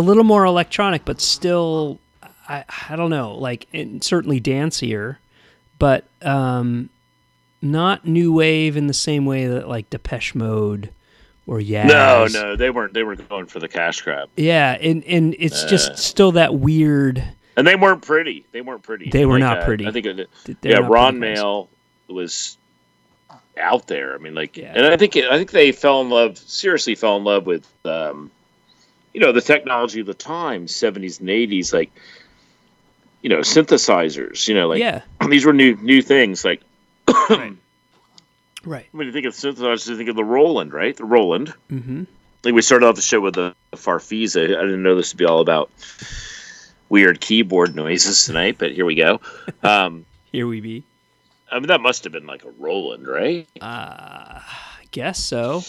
[0.00, 1.98] A little more electronic, but still,
[2.48, 5.16] I I don't know, like and certainly dancier,
[5.78, 6.88] but um,
[7.60, 10.88] not new wave in the same way that like Depeche Mode
[11.46, 11.86] or yeah.
[11.86, 12.94] No, no, they weren't.
[12.94, 15.68] They were going for the cash grab, Yeah, and and it's Uh.
[15.68, 17.22] just still that weird.
[17.58, 18.46] and they weren't pretty.
[18.52, 19.10] They weren't pretty.
[19.10, 19.86] They were Like, not uh, pretty.
[19.86, 20.06] I think.
[20.06, 20.30] It,
[20.62, 21.18] yeah, Ron.
[21.18, 21.68] Mael
[22.08, 22.56] was
[23.58, 24.14] out there.
[24.14, 24.72] I mean, like, Yeah.
[24.74, 26.38] and I think I think they fell in love.
[26.38, 28.30] Seriously, fell in love with, um,
[29.12, 31.90] you know, the technology of the time, seventies and eighties, like,
[33.22, 34.48] you know, synthesizers.
[34.48, 36.44] You know, like yeah, these were new new things.
[36.44, 36.62] Like,
[37.08, 37.56] right,
[38.64, 38.86] right.
[38.92, 40.96] when you think of synthesizers, you think of the Roland, right?
[40.96, 41.52] The Roland.
[41.70, 42.04] mm-hmm.
[42.42, 44.44] Like we started off the show with the, the Farfisa.
[44.44, 45.70] I didn't know this would be all about
[46.88, 49.20] weird keyboard noises tonight, but here we go.
[49.62, 50.84] Um, Here we be.
[51.52, 53.46] I mean, that must have been like a Roland, right?
[53.60, 55.62] Uh, I guess so.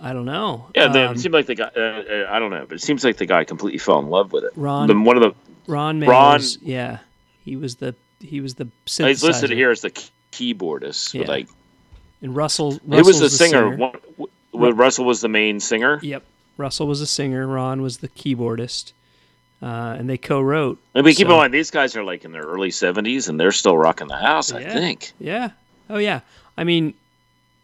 [0.00, 0.66] I don't know.
[0.74, 1.70] Yeah, they, Um, it seemed like the guy.
[1.76, 4.32] Uh, uh, I don't know, but it seems like the guy completely fell in love
[4.32, 4.50] with it.
[4.56, 5.34] Ron- The- one of the
[5.66, 6.98] Ron Ron- Yeah,
[7.44, 9.90] he was the he was the he's listed here as the
[10.32, 11.14] keyboardist.
[11.14, 11.26] Yeah.
[11.26, 11.48] Like,
[12.22, 12.78] And Russell.
[12.86, 13.50] Russell's was the singer?
[13.70, 13.76] singer.
[13.76, 15.98] One, w- w- Russell was the main singer.
[16.02, 16.22] Yep.
[16.56, 17.46] Russell was a singer.
[17.46, 18.92] Ron was the keyboardist.
[19.62, 20.78] Uh, and they co-wrote.
[20.94, 23.52] I mean, keep in mind these guys are like in their early seventies, and they're
[23.52, 24.52] still rocking the house.
[24.52, 25.12] I think.
[25.18, 25.50] Yeah.
[25.88, 26.20] Oh yeah.
[26.58, 26.92] I mean,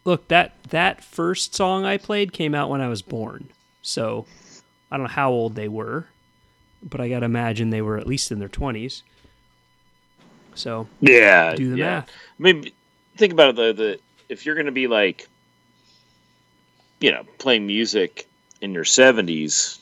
[0.05, 3.49] look that that first song I played came out when I was born.
[3.81, 4.25] So
[4.91, 6.07] I don't know how old they were,
[6.83, 9.03] but I gotta imagine they were at least in their twenties.
[10.55, 11.55] So Yeah.
[11.55, 11.85] do the yeah.
[11.85, 12.09] math.
[12.09, 12.71] I mean,
[13.17, 13.55] think about it.
[13.55, 13.73] though.
[13.73, 13.99] the
[14.29, 15.27] if you're going to be like,
[16.99, 18.27] you know, playing music
[18.61, 19.79] in your 70s,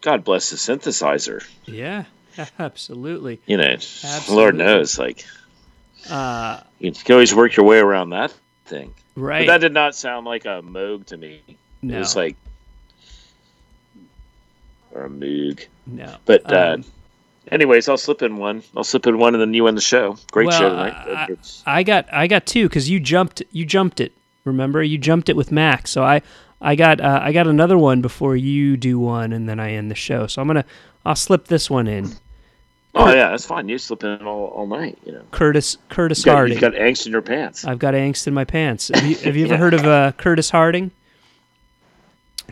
[0.00, 1.44] God bless the synthesizer.
[1.66, 2.04] Yeah.
[2.58, 3.40] Absolutely.
[3.46, 4.34] You know, Absolutely.
[4.36, 5.24] Lord knows, like
[6.08, 8.32] Uh, you can always work your way around that
[8.66, 8.94] thing.
[9.16, 9.46] Right.
[9.46, 11.40] But that did not sound like a Moog to me.
[11.82, 11.96] no.
[11.96, 12.36] It was like
[14.92, 15.66] or a Moog.
[15.86, 16.16] no.
[16.26, 16.84] But uh, Um,
[17.50, 18.62] anyways, I'll slip in one.
[18.76, 20.16] I'll slip in one, and then you end the show.
[20.30, 20.94] Great Well, show tonight.
[21.66, 24.12] I- I got I got two because you jumped you jumped it.
[24.44, 25.90] Remember you jumped it with Max.
[25.90, 26.20] So I
[26.60, 29.90] I got uh, I got another one before you do one, and then I end
[29.90, 30.26] the show.
[30.26, 30.64] So I'm gonna
[31.06, 32.12] I'll slip this one in.
[32.94, 33.68] Oh yeah, that's fine.
[33.68, 34.98] You slip in all, all night.
[35.04, 36.52] You know, Curtis Curtis you got, Harding.
[36.52, 37.64] you've got angst in your pants.
[37.64, 38.90] I've got angst in my pants.
[38.94, 39.58] Have you, have you ever Yeah.
[39.58, 40.90] heard of uh, Curtis Harding?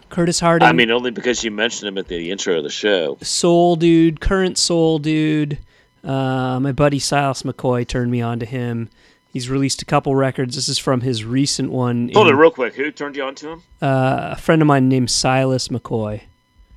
[0.09, 0.67] Curtis Harding.
[0.69, 3.17] I mean, only because you mentioned him at the intro of the show.
[3.23, 5.59] soul dude, current soul dude.
[6.03, 8.89] Uh, my buddy Silas McCoy turned me on to him.
[9.33, 10.57] He's released a couple records.
[10.57, 12.11] This is from his recent one.
[12.15, 12.75] Hold in- it real quick.
[12.75, 13.63] Who turned you on to him?
[13.81, 16.23] uh, a friend of mine named Silas McCoy.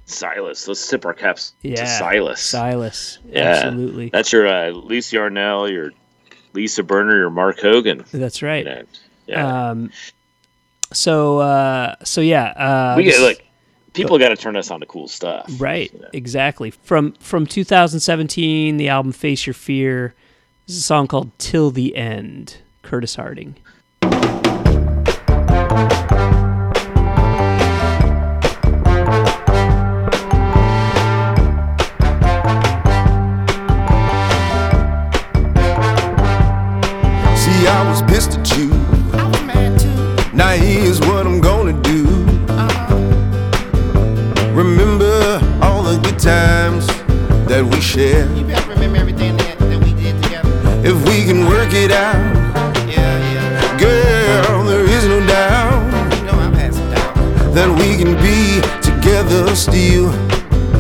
[0.06, 0.68] Silas.
[0.68, 2.42] Let's tip our caps Yeah, to Silas.
[2.42, 3.42] Silas, Yeah.
[3.44, 4.10] absolutely.
[4.10, 5.92] That's your uh, Lisa Arnell, your
[6.54, 8.04] Lisa Burner, your Mark Hogan.
[8.12, 8.66] That's You right.
[8.66, 8.84] know,
[9.28, 9.70] Yeah.
[9.70, 9.92] Um,
[10.92, 13.40] so uh, so yeah, uh, we get look.
[13.94, 15.48] People got to turn us on to cool stuff.
[15.60, 16.10] right you know.
[16.14, 20.14] exactly from from 2017, the album Face Your Fear.
[20.68, 22.58] This is a song called Till the End.
[22.84, 23.56] Curtis Harding.
[47.94, 48.36] Shared.
[48.38, 50.50] You better remember everything that, that we did together.
[50.84, 52.16] If we can work it out,
[52.90, 52.98] Yeah,
[53.34, 53.78] yeah.
[53.80, 55.86] girl, there is no doubt
[56.18, 57.54] You know I've had some doubt.
[57.54, 60.12] that we can be together still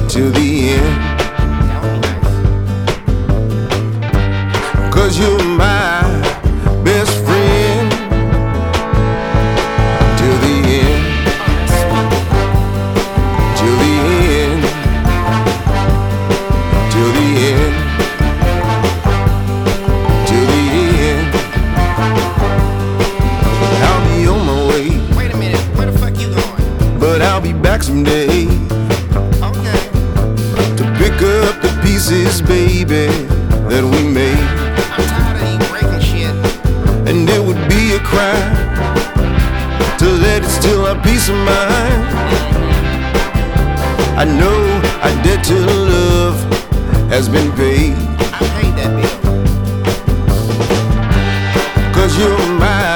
[0.09, 0.97] till the end.
[1.69, 2.09] That would be
[4.87, 4.93] nice.
[4.93, 6.01] Cause you're my
[32.23, 33.07] pieces, baby,
[33.69, 34.37] that we made.
[34.37, 36.35] I'm tired of you breaking shit.
[37.07, 38.53] and it would be a crime
[39.97, 42.03] to let it steal our peace of mind.
[44.15, 44.59] I know
[45.03, 46.37] our debt to love
[47.09, 49.43] has been paid, I paid that bill.
[51.93, 52.92] cause you're my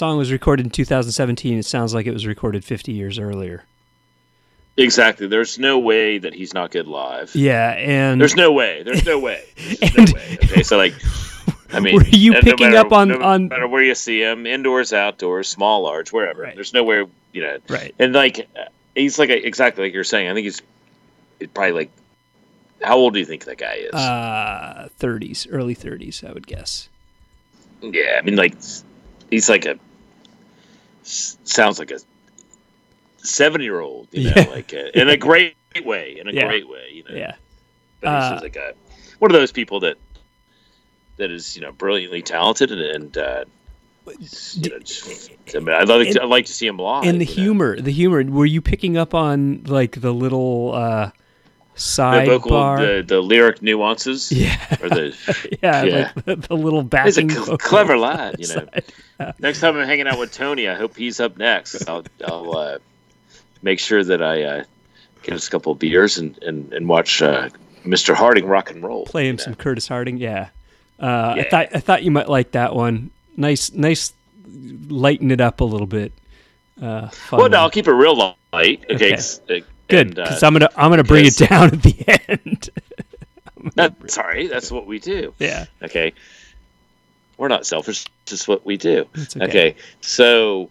[0.00, 1.58] song was recorded in 2017.
[1.58, 3.64] It sounds like it was recorded 50 years earlier.
[4.76, 5.26] Exactly.
[5.26, 7.34] There's no way that he's not good live.
[7.36, 8.82] Yeah, and There's no way.
[8.82, 9.44] There's no way.
[9.56, 10.38] There's And- no way.
[10.42, 10.94] Okay, so like,
[11.72, 14.22] I mean, Were you no picking matter- up on- no on- matter where you see
[14.22, 16.42] him, indoors, outdoors, small, large, wherever.
[16.42, 16.54] Right.
[16.54, 17.58] There's nowhere, you know.
[17.68, 17.94] right.
[17.98, 18.48] And like,
[18.94, 20.30] he's like a, exactly like you're saying.
[20.30, 20.62] I think he's
[21.52, 21.90] probably like,
[22.82, 23.92] how old do you think that guy is?
[23.92, 26.88] Uh, 30s, early 30s, I would guess.
[27.82, 28.54] yeah, I mean, like,
[29.30, 29.78] he's like a
[31.02, 31.98] s- sounds like a
[33.18, 34.44] seven year old, you know, Yeah.
[34.50, 36.46] like uh in a great way, in a Yeah.
[36.46, 37.14] great way, you know.
[37.14, 37.34] Yeah.
[38.00, 38.74] But he's Uh, like a
[39.18, 39.96] one of those people that
[41.18, 43.44] that is you know brilliantly talented and, and uh,
[44.06, 47.04] you know, just- I mean, I'd like to, I'd like to see him live.
[47.04, 47.42] and the you know.
[47.42, 48.24] humor, the humor.
[48.24, 51.10] Were you picking up on like the little uh,
[51.80, 53.06] the vocal, sidebar?
[53.06, 55.16] the, the lyric nuances, yeah, or the
[55.62, 56.12] yeah, yeah.
[56.14, 58.66] like the, the little he's a cl- clever lad, you know.
[59.18, 59.34] side.
[59.38, 61.88] Next time I'm hanging out with Tony, I hope he's up next.
[61.88, 62.78] I'll, I'll uh,
[63.62, 64.64] make sure that I uh,
[65.22, 67.48] get us a couple of beers and and, and watch uh,
[67.84, 68.14] Mr.
[68.14, 69.06] Harding rock and roll.
[69.06, 69.44] Play him know.
[69.44, 70.18] some Curtis Harding.
[70.18, 70.48] Yeah.
[70.98, 73.10] Uh, I thought I thought you might like that one.
[73.36, 74.12] Nice, nice.
[74.88, 76.12] Lighten it up a little bit.
[76.80, 77.54] Uh, Well, no, one.
[77.54, 78.84] I'll keep it real light.
[78.90, 79.14] Okay.
[79.14, 79.64] Okay.
[79.90, 82.70] Good, and, uh, because I'm gonna I'm gonna bring it down at the end.
[83.74, 84.48] That's right.
[84.48, 85.34] That's what we do.
[85.38, 86.12] yeah, Okay.
[87.36, 88.04] We're not selfish.
[88.22, 89.06] It's just what we do.
[89.36, 89.44] Okay.
[89.44, 89.76] okay.
[90.02, 90.70] So,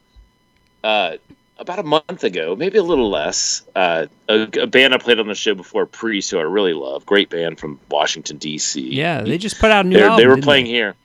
[0.83, 1.17] uh,
[1.57, 5.27] about a month ago, maybe a little less, uh, a, a band I played on
[5.27, 8.81] the show before, Priest, who I really love, great band from Washington D.C.
[8.81, 10.17] Yeah, they just put out new album.
[10.17, 10.95] they were playing here.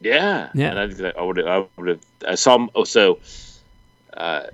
[0.00, 0.76] Yeah, Yeah.
[0.76, 2.00] And I, I would, I would have.
[2.26, 3.18] I saw Oh, so,
[4.14, 4.44] uh,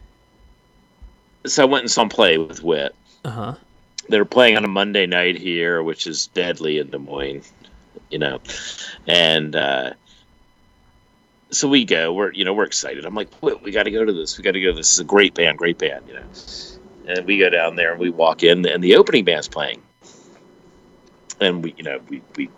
[1.46, 2.94] so I went and saw them play with Wit.
[3.24, 3.54] Uh huh.
[4.08, 7.50] They were playing on a Monday night here, which is deadly in Des Moines,
[8.10, 8.38] you know,
[9.06, 9.94] and uh,
[11.50, 12.12] so we go.
[12.12, 13.04] We're you know we're excited.
[13.06, 14.36] I'm like, Wit, we got to go to this.
[14.36, 14.72] We got to go.
[14.72, 16.24] This is a great band, great band, you know.
[17.06, 19.82] And we go down there and we walk in, and the opening band's playing,
[21.40, 22.50] and we you know we we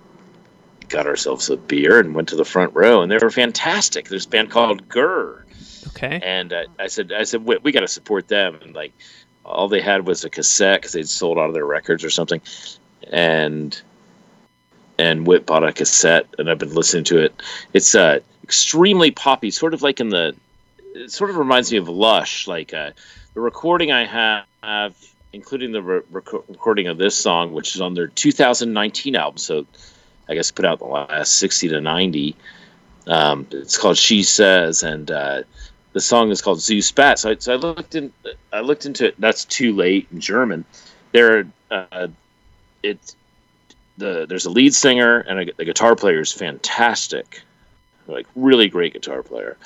[0.88, 4.08] got ourselves a beer and went to the front row, and they were fantastic.
[4.08, 5.44] There's a band called Gurr,
[5.96, 6.20] Okay.
[6.22, 8.58] and uh, I said, I said, we, we got to support them.
[8.62, 8.92] And like,
[9.44, 12.40] all they had was a cassette because they'd sold out of their records or something,
[13.10, 13.80] and
[14.98, 17.42] and Whit bought a cassette, and I've been listening to it.
[17.72, 20.34] It's uh, extremely poppy, sort of like in the.
[20.94, 22.90] It sort of reminds me of Lush, like uh,
[23.34, 24.96] the recording I have,
[25.32, 29.38] including the re- reco- recording of this song, which is on their 2019 album.
[29.38, 29.66] So,
[30.28, 32.36] I guess put out the last 60 to 90.
[33.06, 35.42] Um, it's called She Says, and uh,
[35.96, 37.16] the song is called Zu Spät.
[37.16, 38.12] So I, so I looked in,
[38.52, 39.14] I looked into it.
[39.18, 40.66] That's too late in German.
[41.12, 42.08] There, uh,
[42.82, 43.16] it,
[43.96, 47.40] the there's a lead singer and a, the guitar player is fantastic,
[48.06, 49.56] like really great guitar player,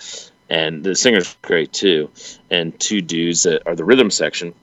[0.49, 2.09] and the singer's great too.
[2.49, 4.55] And two dudes that are the rhythm section,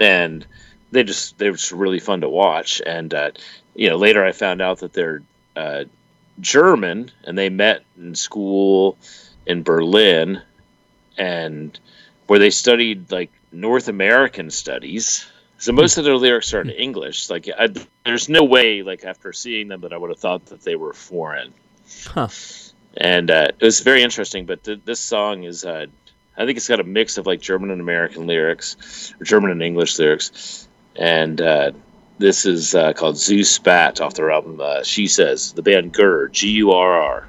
[0.00, 0.46] and
[0.92, 2.80] they just they were just really fun to watch.
[2.86, 3.32] And uh,
[3.74, 5.20] you know, later I found out that they're
[5.56, 5.84] uh,
[6.40, 8.96] German and they met in school
[9.48, 10.40] in Berlin
[11.16, 11.80] and
[12.28, 15.26] where they studied like North American studies.
[15.56, 17.30] So most of their lyrics are in English.
[17.30, 17.70] Like I,
[18.04, 20.92] there's no way like after seeing them that I would have thought that they were
[20.92, 21.52] foreign.
[22.06, 22.28] Huh.
[22.96, 24.46] And uh, it was very interesting.
[24.46, 25.86] But th- this song is, uh,
[26.36, 29.62] I think it's got a mix of like German and American lyrics, or German and
[29.62, 30.68] English lyrics.
[30.94, 31.72] And uh,
[32.18, 34.60] this is uh, called Zu Spät off their album.
[34.60, 37.28] Uh, she says the band Gurr, G U R R.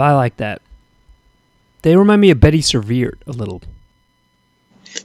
[0.00, 0.06] gewollt.
[0.08, 0.10] All right, Bob.
[0.10, 0.62] I like that.
[1.82, 3.62] They remind me of Bettie Serveert a little.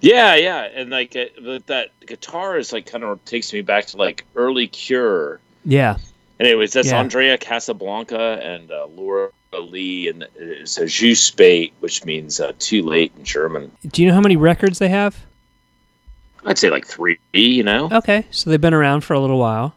[0.01, 1.25] Yeah, yeah, and like uh,
[1.67, 5.39] that guitar is like kind of takes me back to like early Cure.
[5.63, 5.97] Yeah.
[6.39, 7.03] Anyways, that's Yeah.
[7.03, 13.13] Andreya Casablanca and uh, Laura Lee, and it's a spät, which means uh, too late
[13.17, 13.71] in German.
[13.87, 15.23] Do you know how many records they have?
[16.45, 17.17] I'd say like three.
[17.31, 19.73] You know, Okay, so they've been around for a little while.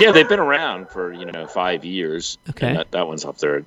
[0.00, 2.36] yeah, they've been around for you know five years.
[2.50, 2.72] Okay.
[2.72, 3.64] that, that one's up there.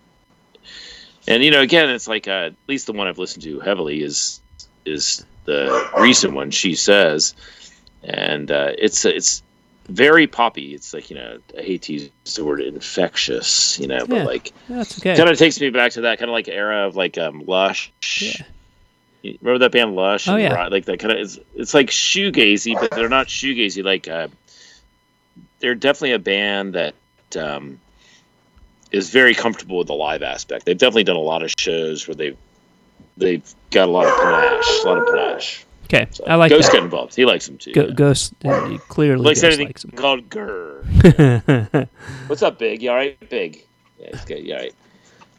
[1.28, 4.02] And you know, again, it's like uh, at least the one I've listened to heavily
[4.02, 4.42] is
[4.86, 6.52] is the recent one.
[6.52, 7.34] She says,
[8.04, 9.42] and uh, it's it's
[9.88, 10.74] very poppy.
[10.74, 14.24] It's like you know, I hate to use the word infectious, you know, but Yeah.
[14.24, 15.16] like That's okay.
[15.16, 17.92] kind of takes me back to that kind of like era of like um Lush.
[18.22, 18.46] Yeah.
[19.22, 20.28] You Remember that band Lush?
[20.28, 20.68] Oh, yeah.
[20.68, 23.84] Like that kind of it's, it's like shoegazy, but they're not shoegazy.
[23.84, 24.28] Like uh,
[25.60, 26.94] they're definitely a band that
[27.36, 27.80] um,
[28.92, 30.66] is very comfortable with the live aspect.
[30.66, 32.38] They've definitely done a lot of shows where they've
[33.18, 35.66] they've got a lot of panache, a lot of panache.
[35.86, 36.78] Okay, So I like Ghost that.
[36.78, 37.16] get involved.
[37.16, 37.72] He likes them too.
[37.74, 37.92] Go, yeah.
[37.94, 39.92] Ghost uh, clearly likes Ghost anything likes him.
[39.92, 40.82] called Gurr.
[42.28, 42.82] What's up, Big?
[42.82, 43.66] You all right, Big?
[44.00, 44.40] Yeah, it's good.
[44.44, 44.74] You all right?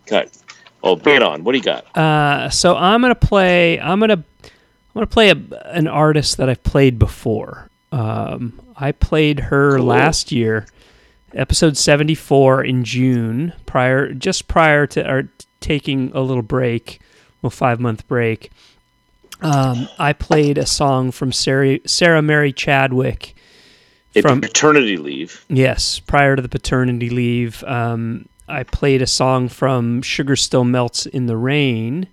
[0.06, 0.36] Cut.
[0.82, 1.42] Oh, bring it on.
[1.42, 1.96] What do you got?
[1.96, 3.80] Uh, so I'm gonna play.
[3.80, 4.22] I'm gonna.
[4.44, 5.36] I'm gonna play a,
[5.72, 7.68] an artist that I've played before.
[7.92, 9.86] Um, I played her Cool.
[9.86, 10.66] last year,
[11.36, 15.28] episode 74 in June, prior just prior to our
[15.60, 17.00] taking a little break,
[17.42, 18.50] a five month break.
[19.42, 23.34] Um, I played a song from Sarah, Sarah Mary Chadwick.
[24.20, 25.44] From paternity leave.
[25.48, 31.04] Yes, prior to the paternity leave, um, I played a song from Sugar Still Melts
[31.04, 32.08] in the Rain.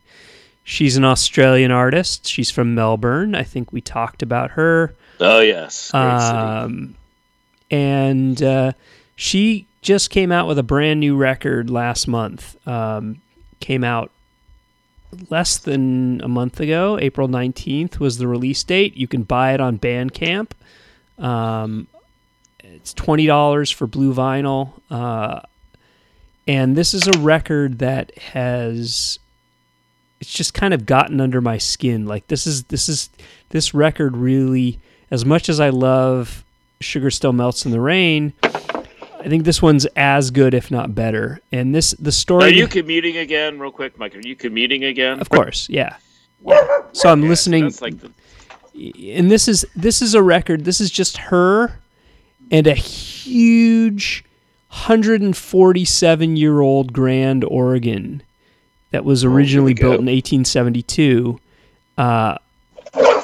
[0.66, 2.28] She's an Australian artist.
[2.28, 3.36] She's from Melbourne.
[3.36, 4.94] I think we talked about her.
[5.22, 5.94] Oh yes.
[5.94, 6.96] Um,
[7.72, 8.74] and uh,
[9.16, 12.55] she just came out with a brand new record last month.
[12.68, 13.22] Um,
[13.59, 14.11] came out
[15.30, 16.97] less than a month ago.
[16.99, 18.95] April 19th was the release date.
[18.95, 20.51] You can buy it on Bandcamp.
[21.20, 21.88] Um,
[22.59, 24.74] it's $20 for blue vinyl.
[24.89, 25.41] Uh,
[26.47, 29.20] and this is a record that has
[30.20, 32.05] it's just kind of gotten under my skin.
[32.05, 33.09] Like this is this is
[33.49, 34.80] this record really
[35.11, 36.43] as much as I love
[36.80, 38.34] Sugar Still Melts in the Rain,
[39.24, 41.40] I think this one's as good if not better.
[41.52, 44.16] And this the story Are you commuting again, real quick, Mike?
[44.16, 45.20] Are you commuting again?
[45.20, 45.96] Of course, yeah.
[46.46, 46.82] yeah.
[46.92, 48.12] So I'm Yeah, so listening That's like the,
[49.14, 50.66] and this is this is a record.
[50.66, 51.80] This is just her
[52.52, 54.26] and a huge
[54.70, 58.24] 147 year old grand organ
[58.92, 61.40] that was originally Oh, built in 1872
[61.98, 62.38] uh,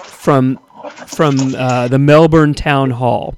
[0.03, 0.59] from
[1.07, 3.35] from uh, the Melbourne Town Hall.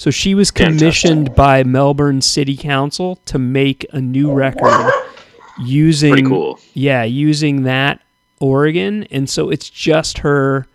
[0.00, 4.90] So she was commissioned by Melbourne City Council to make a new record
[5.62, 6.58] using cool.
[6.72, 8.00] yeah, using that
[8.40, 10.66] organ, and so it's just her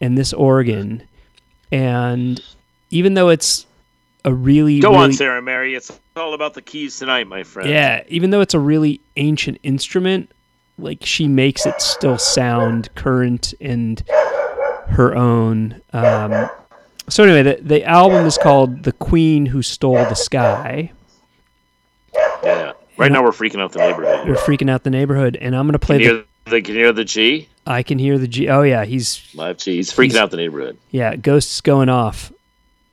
[0.00, 1.06] and this organ,
[1.70, 2.42] and
[2.90, 3.64] even though it's
[4.24, 5.76] a really Go on, Sarah Mary.
[5.76, 7.70] It's all about the keys tonight, my friend.
[7.70, 10.32] yeah, even though it's a really ancient instrument,
[10.78, 14.02] like she makes it still sound current and
[14.88, 15.80] her own.
[15.92, 16.50] Um,
[17.08, 20.92] so anyway, the the album is called "The Queen Who Stole the Sky."
[22.42, 22.72] Yeah.
[22.98, 24.28] Right now we're freaking out the neighborhood.
[24.28, 26.50] We're freaking out the neighborhood, and I'm gonna play you the.
[26.50, 27.48] the, can you hear the G?
[27.66, 28.48] I can hear the G.
[28.48, 29.76] Oh yeah, he's Live G.
[29.76, 30.76] He's freaking He's- out the neighborhood.
[30.90, 31.16] yeah.
[31.16, 32.32] Ghost's going off.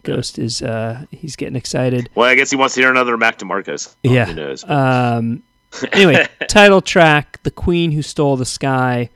[0.04, 2.10] Ghost is uh he's getting excited.
[2.16, 3.96] Well, I guess he wants to hear another Mac DeMarcus.
[4.06, 4.26] Oh, Yeah.
[4.26, 4.64] Who knows?
[4.64, 5.44] Um,
[5.92, 9.10] anyway, title track "The Queen Who Stole the Sky,"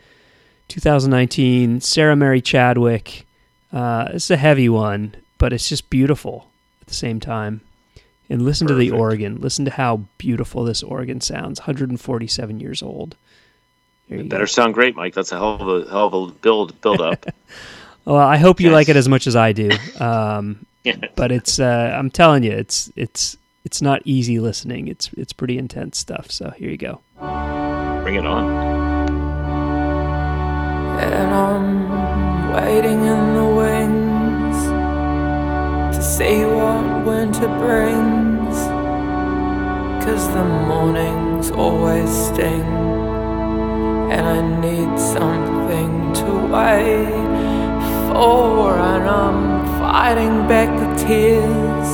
[0.67, 1.79] 2019.
[1.81, 3.25] Sarah Mary Chadwick.
[3.73, 6.47] Uh, it's a heavy one, but it's just beautiful
[6.81, 7.61] at the same time.
[8.29, 9.41] And listen to the organ.
[9.41, 11.59] Listen to how beautiful this organ sounds.
[11.59, 13.15] 147 years old.
[14.07, 14.47] There you Better go.
[14.47, 15.13] sound great, Mike.
[15.13, 17.25] That's a hell of a hell of a build build up.
[18.05, 18.73] Well, I hope you Yes.
[18.73, 19.69] like it as much as I do.
[19.99, 20.97] Um, Yeah.
[21.15, 24.89] but it's uh, I'm telling you, it's it's it's not easy listening.
[24.89, 26.29] It's it's pretty intense stuff.
[26.29, 26.99] So here you go.
[28.03, 28.49] Bring it on.
[30.99, 33.42] And I'm waiting in the wings
[36.23, 38.57] see what winter brings.
[40.03, 42.69] Cause the mornings always sting.
[44.15, 47.31] And I need something to wait
[48.07, 48.77] for.
[48.93, 49.41] And I'm
[49.81, 51.89] fighting back the tears.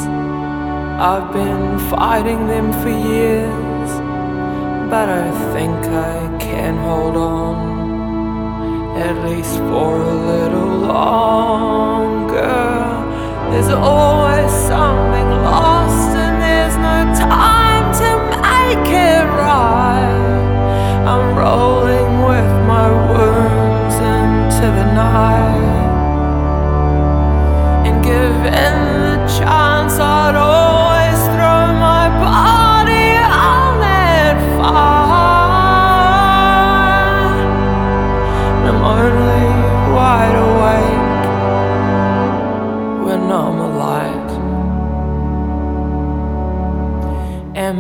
[1.12, 3.92] I've been fighting them for years.
[4.94, 5.80] But I think
[6.12, 7.58] I can hold on
[9.08, 12.89] at least for a little longer.
[13.52, 18.10] There's always something lost, and there's no time to
[18.42, 21.04] make it right.
[21.12, 25.88] I'm rolling with my wounds into the night
[27.88, 28.89] and giving.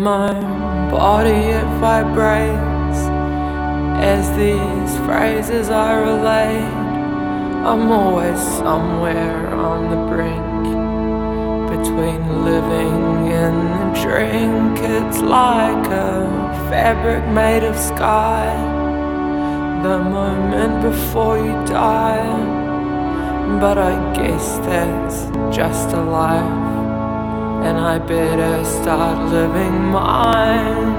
[0.04, 0.32] My
[0.89, 3.00] body it vibrates
[4.02, 6.74] as these phrases I relate.
[7.68, 10.64] I'm always somewhere on the brink
[11.70, 13.58] between living and
[13.93, 14.80] the drink.
[14.80, 16.28] It's like a
[16.70, 18.47] fabric made of sky.
[19.84, 22.58] The moment before you die.
[23.60, 25.26] But I guess that's
[25.56, 26.79] just a life.
[27.68, 30.93] And I better start living mine.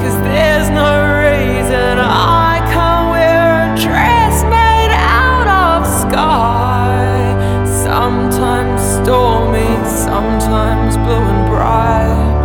[0.00, 0.92] Cause there's no
[1.28, 7.04] reason I can't wear a dress made out of sky.
[7.86, 12.38] Sometimes stormy, sometimes blue and bright.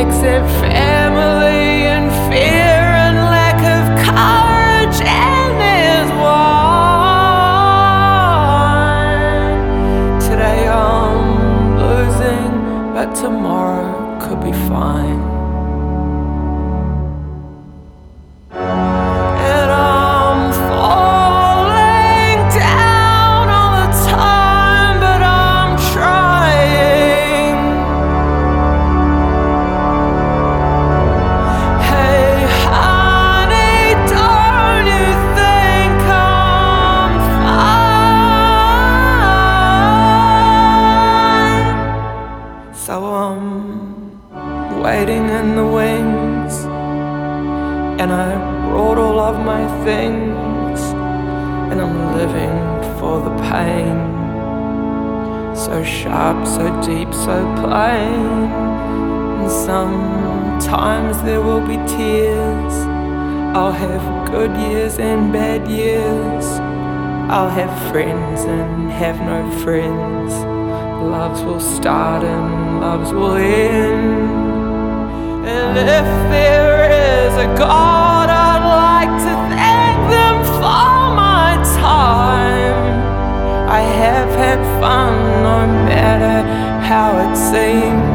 [0.00, 1.73] Except family
[56.54, 58.48] so deep, so plain.
[59.40, 62.74] And sometimes there will be tears.
[63.56, 66.46] I'll have good years and bad years.
[67.34, 70.32] I'll have friends and have no friends.
[71.02, 74.44] Loves will start and loves will end.
[75.46, 81.50] And if there is a God, I'd like to thank them for my
[81.80, 82.78] time.
[83.68, 86.40] I have had fun no matter
[86.88, 88.13] how it seems.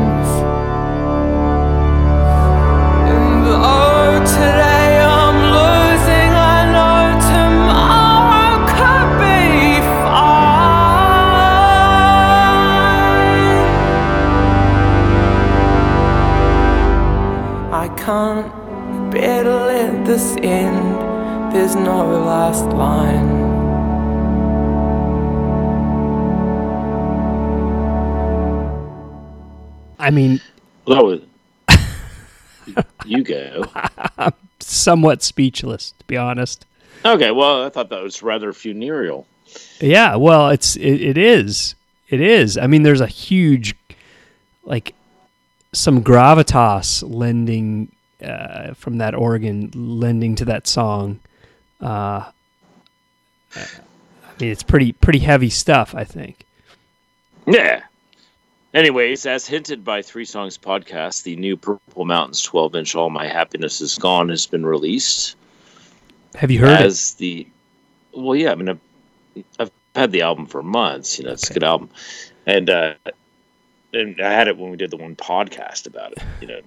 [30.09, 30.41] I mean,
[30.87, 31.19] Well,
[33.05, 33.63] you go.
[34.17, 36.65] I'm somewhat speechless to be honest.
[37.05, 39.27] Okay, well, I thought that was rather funereal.
[39.79, 41.75] Yeah, well, it's it, it is.
[42.07, 42.57] It is.
[42.57, 43.75] I mean, there's a huge
[44.63, 44.95] like
[45.73, 51.19] some gravitas lending uh, from that organ lending to that song.
[51.79, 52.31] Uh,
[53.55, 53.61] I
[54.39, 56.47] mean, it's pretty pretty heavy stuff, I think.
[57.45, 57.83] Yeah.
[58.73, 63.27] Anyways, as hinted by Three Songs Podcast, the new Purple Mountains 12 inch All My
[63.27, 65.35] Happiness Is Gone has been released.
[66.35, 66.85] Have you heard it?
[66.85, 67.47] as the
[68.13, 68.79] well yeah i mean I've,
[69.59, 71.89] I've had the album for months you know it's a good album.
[72.45, 72.93] And uh
[73.93, 76.59] and i had it when we did the one podcast about it you know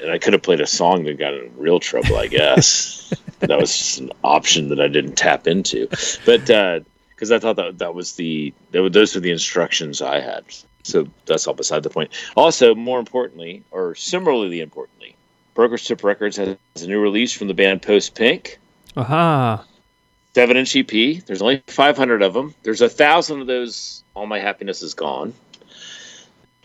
[0.00, 3.12] and i could have played a song that got in real trouble i guess.
[3.40, 5.88] That was just an option that i didn't tap into.
[6.26, 6.80] But uh
[7.10, 10.44] because i thought that that was the that those were the instructions i had
[10.82, 15.14] so that's all beside the point also more importantly or similarly importantly
[15.54, 18.58] Broker's Tip Records has a new release from the band Post Pink
[18.96, 19.64] Aha.
[20.34, 21.24] seven inch EP.
[21.26, 22.54] There's only 500 of them.
[22.62, 24.02] There's a thousand of those.
[24.14, 25.34] All my happiness is gone.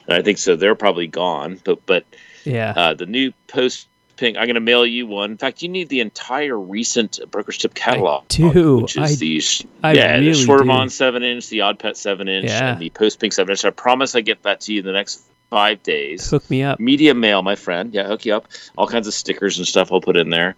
[0.07, 0.55] And I think so.
[0.55, 1.59] They're probably gone.
[1.63, 2.05] But but
[2.43, 2.73] Yeah.
[2.75, 4.37] uh, the new post pink.
[4.37, 5.31] I'm going to mail you one.
[5.31, 8.27] In fact, you need the entire recent Broker's Tip catalog.
[8.27, 8.79] do.
[8.79, 9.41] Uh, which is I- the
[9.83, 12.71] I yeah really the Short seven inch, the Odd Pet seven inch, Yeah.
[12.73, 13.65] and the post pink seven inch.
[13.65, 16.79] I promise I get that to you in the next five days Hook me up.
[16.79, 17.93] media mail, my friend.
[17.93, 18.47] Yeah, hook you up.
[18.77, 20.55] All kinds of stickers and stuff I'll put in there,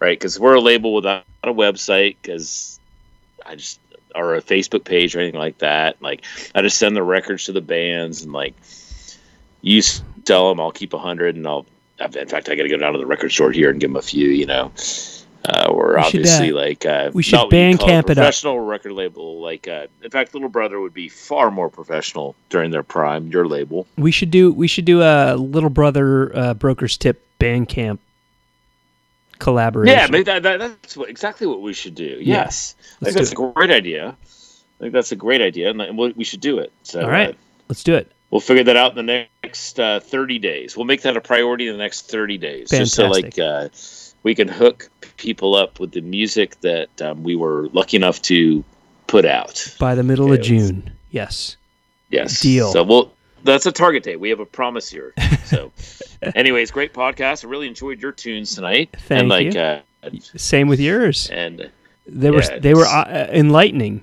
[0.00, 0.18] right?
[0.18, 2.16] Because we're a label without a website.
[2.22, 2.80] Because
[3.44, 3.78] I just
[4.14, 6.00] or a Facebook page or anything like that.
[6.02, 8.54] Like I just send the records to the bands and like
[9.62, 10.58] you sell them.
[10.60, 11.66] I'll keep a hundred and I'll.
[12.00, 13.96] In fact, I got to go down to the record store here and give them
[13.96, 14.28] a few.
[14.28, 14.72] You know.
[15.42, 17.98] Uh, we're We should, obviously uh, like uh, we should not what you'd a Bandcamp
[17.98, 18.16] it up.
[18.16, 19.40] professional record label.
[19.40, 23.28] Like, uh, in fact, Little Brother would be far more professional during their prime.
[23.28, 28.00] Your label, We should do we should do a little brother uh, brokers tip Bandcamp
[29.38, 30.14] collaboration.
[30.14, 32.18] Yeah, that, that, that's what, exactly what we should do.
[32.20, 34.16] Yes, I think that's a great idea.
[34.80, 36.72] I think that's a great idea, and, we should do it.
[36.84, 37.30] So, All right.
[37.30, 37.38] uh,
[37.68, 38.10] Let's do it.
[38.30, 40.76] We'll figure that out in the next uh, 30 days.
[40.76, 43.68] We'll make that a priority in the next 30 days, just so like uh,
[44.22, 48.64] we can hook people up with the music that um, we were lucky enough to
[49.06, 49.74] put out.
[49.78, 50.46] By the middle of Yes.
[50.46, 50.92] June.
[51.10, 51.56] Yes.
[52.10, 52.40] Yes.
[52.40, 52.72] Deal.
[52.72, 53.12] So we'll
[53.42, 54.20] that's a target date.
[54.20, 55.14] We have a promise here.
[55.44, 55.72] So,
[56.34, 57.44] anyways, great podcast.
[57.44, 58.90] I really enjoyed your tunes tonight.
[58.98, 59.60] Thank and like, you.
[59.60, 59.80] Uh,
[60.36, 61.28] Same with yours.
[61.30, 61.70] and
[62.06, 64.02] They were they were uh, enlightening.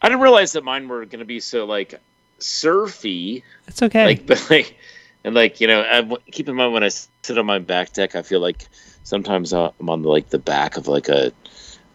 [0.00, 2.00] I didn't realize that mine were going to be so like
[2.38, 3.42] surfy.
[3.66, 4.06] It's okay.
[4.06, 4.76] Like, but like,
[5.24, 8.14] and like you know, I, keep in mind when I sit on my back deck,
[8.14, 8.66] I feel like
[9.02, 11.32] sometimes uh, I'm on the, like the back of like a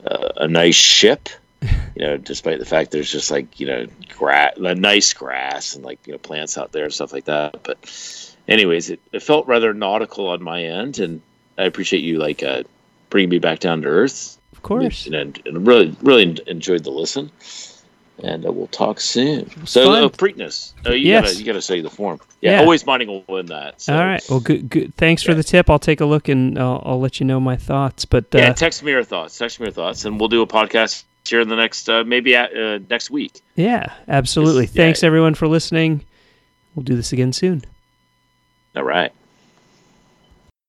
[0.05, 1.29] uh, a nice ship.
[1.93, 3.85] You know, despite the fact there's just like you know
[4.17, 7.63] grass, nice grass and like you know plants out there and stuff like that.
[7.63, 11.21] But anyways, it, it felt rather nautical on my end, and
[11.57, 12.63] I appreciate you like uh,
[13.09, 14.39] bringing me back down to earth.
[14.53, 15.05] of course.
[15.05, 17.29] and, and really really enjoyed the listen.
[18.23, 19.49] And uh, we'll talk soon.
[19.65, 21.23] So, uh, Preakness, uh, you Yes.
[21.25, 22.19] gotta you gotta say the form.
[22.41, 22.59] Yeah, Yeah.
[22.61, 23.81] Always Mining will win that.
[23.81, 23.95] So.
[23.97, 24.23] All right.
[24.29, 24.69] Well, good.
[24.69, 24.95] Good.
[24.95, 25.69] Thanks for the tip.
[25.69, 28.05] I'll take a look and I'll, I'll let you know my thoughts.
[28.05, 29.37] But uh, Yeah, text me your thoughts.
[29.37, 32.35] Text me your thoughts, and we'll do a podcast here in the next uh, maybe
[32.35, 33.41] at, uh, next week.
[33.55, 34.65] yeah, absolutely.
[34.65, 34.83] Just- yeah.
[34.83, 36.03] Thanks everyone for listening.
[36.75, 37.63] We'll do this again soon.
[38.75, 39.11] All right.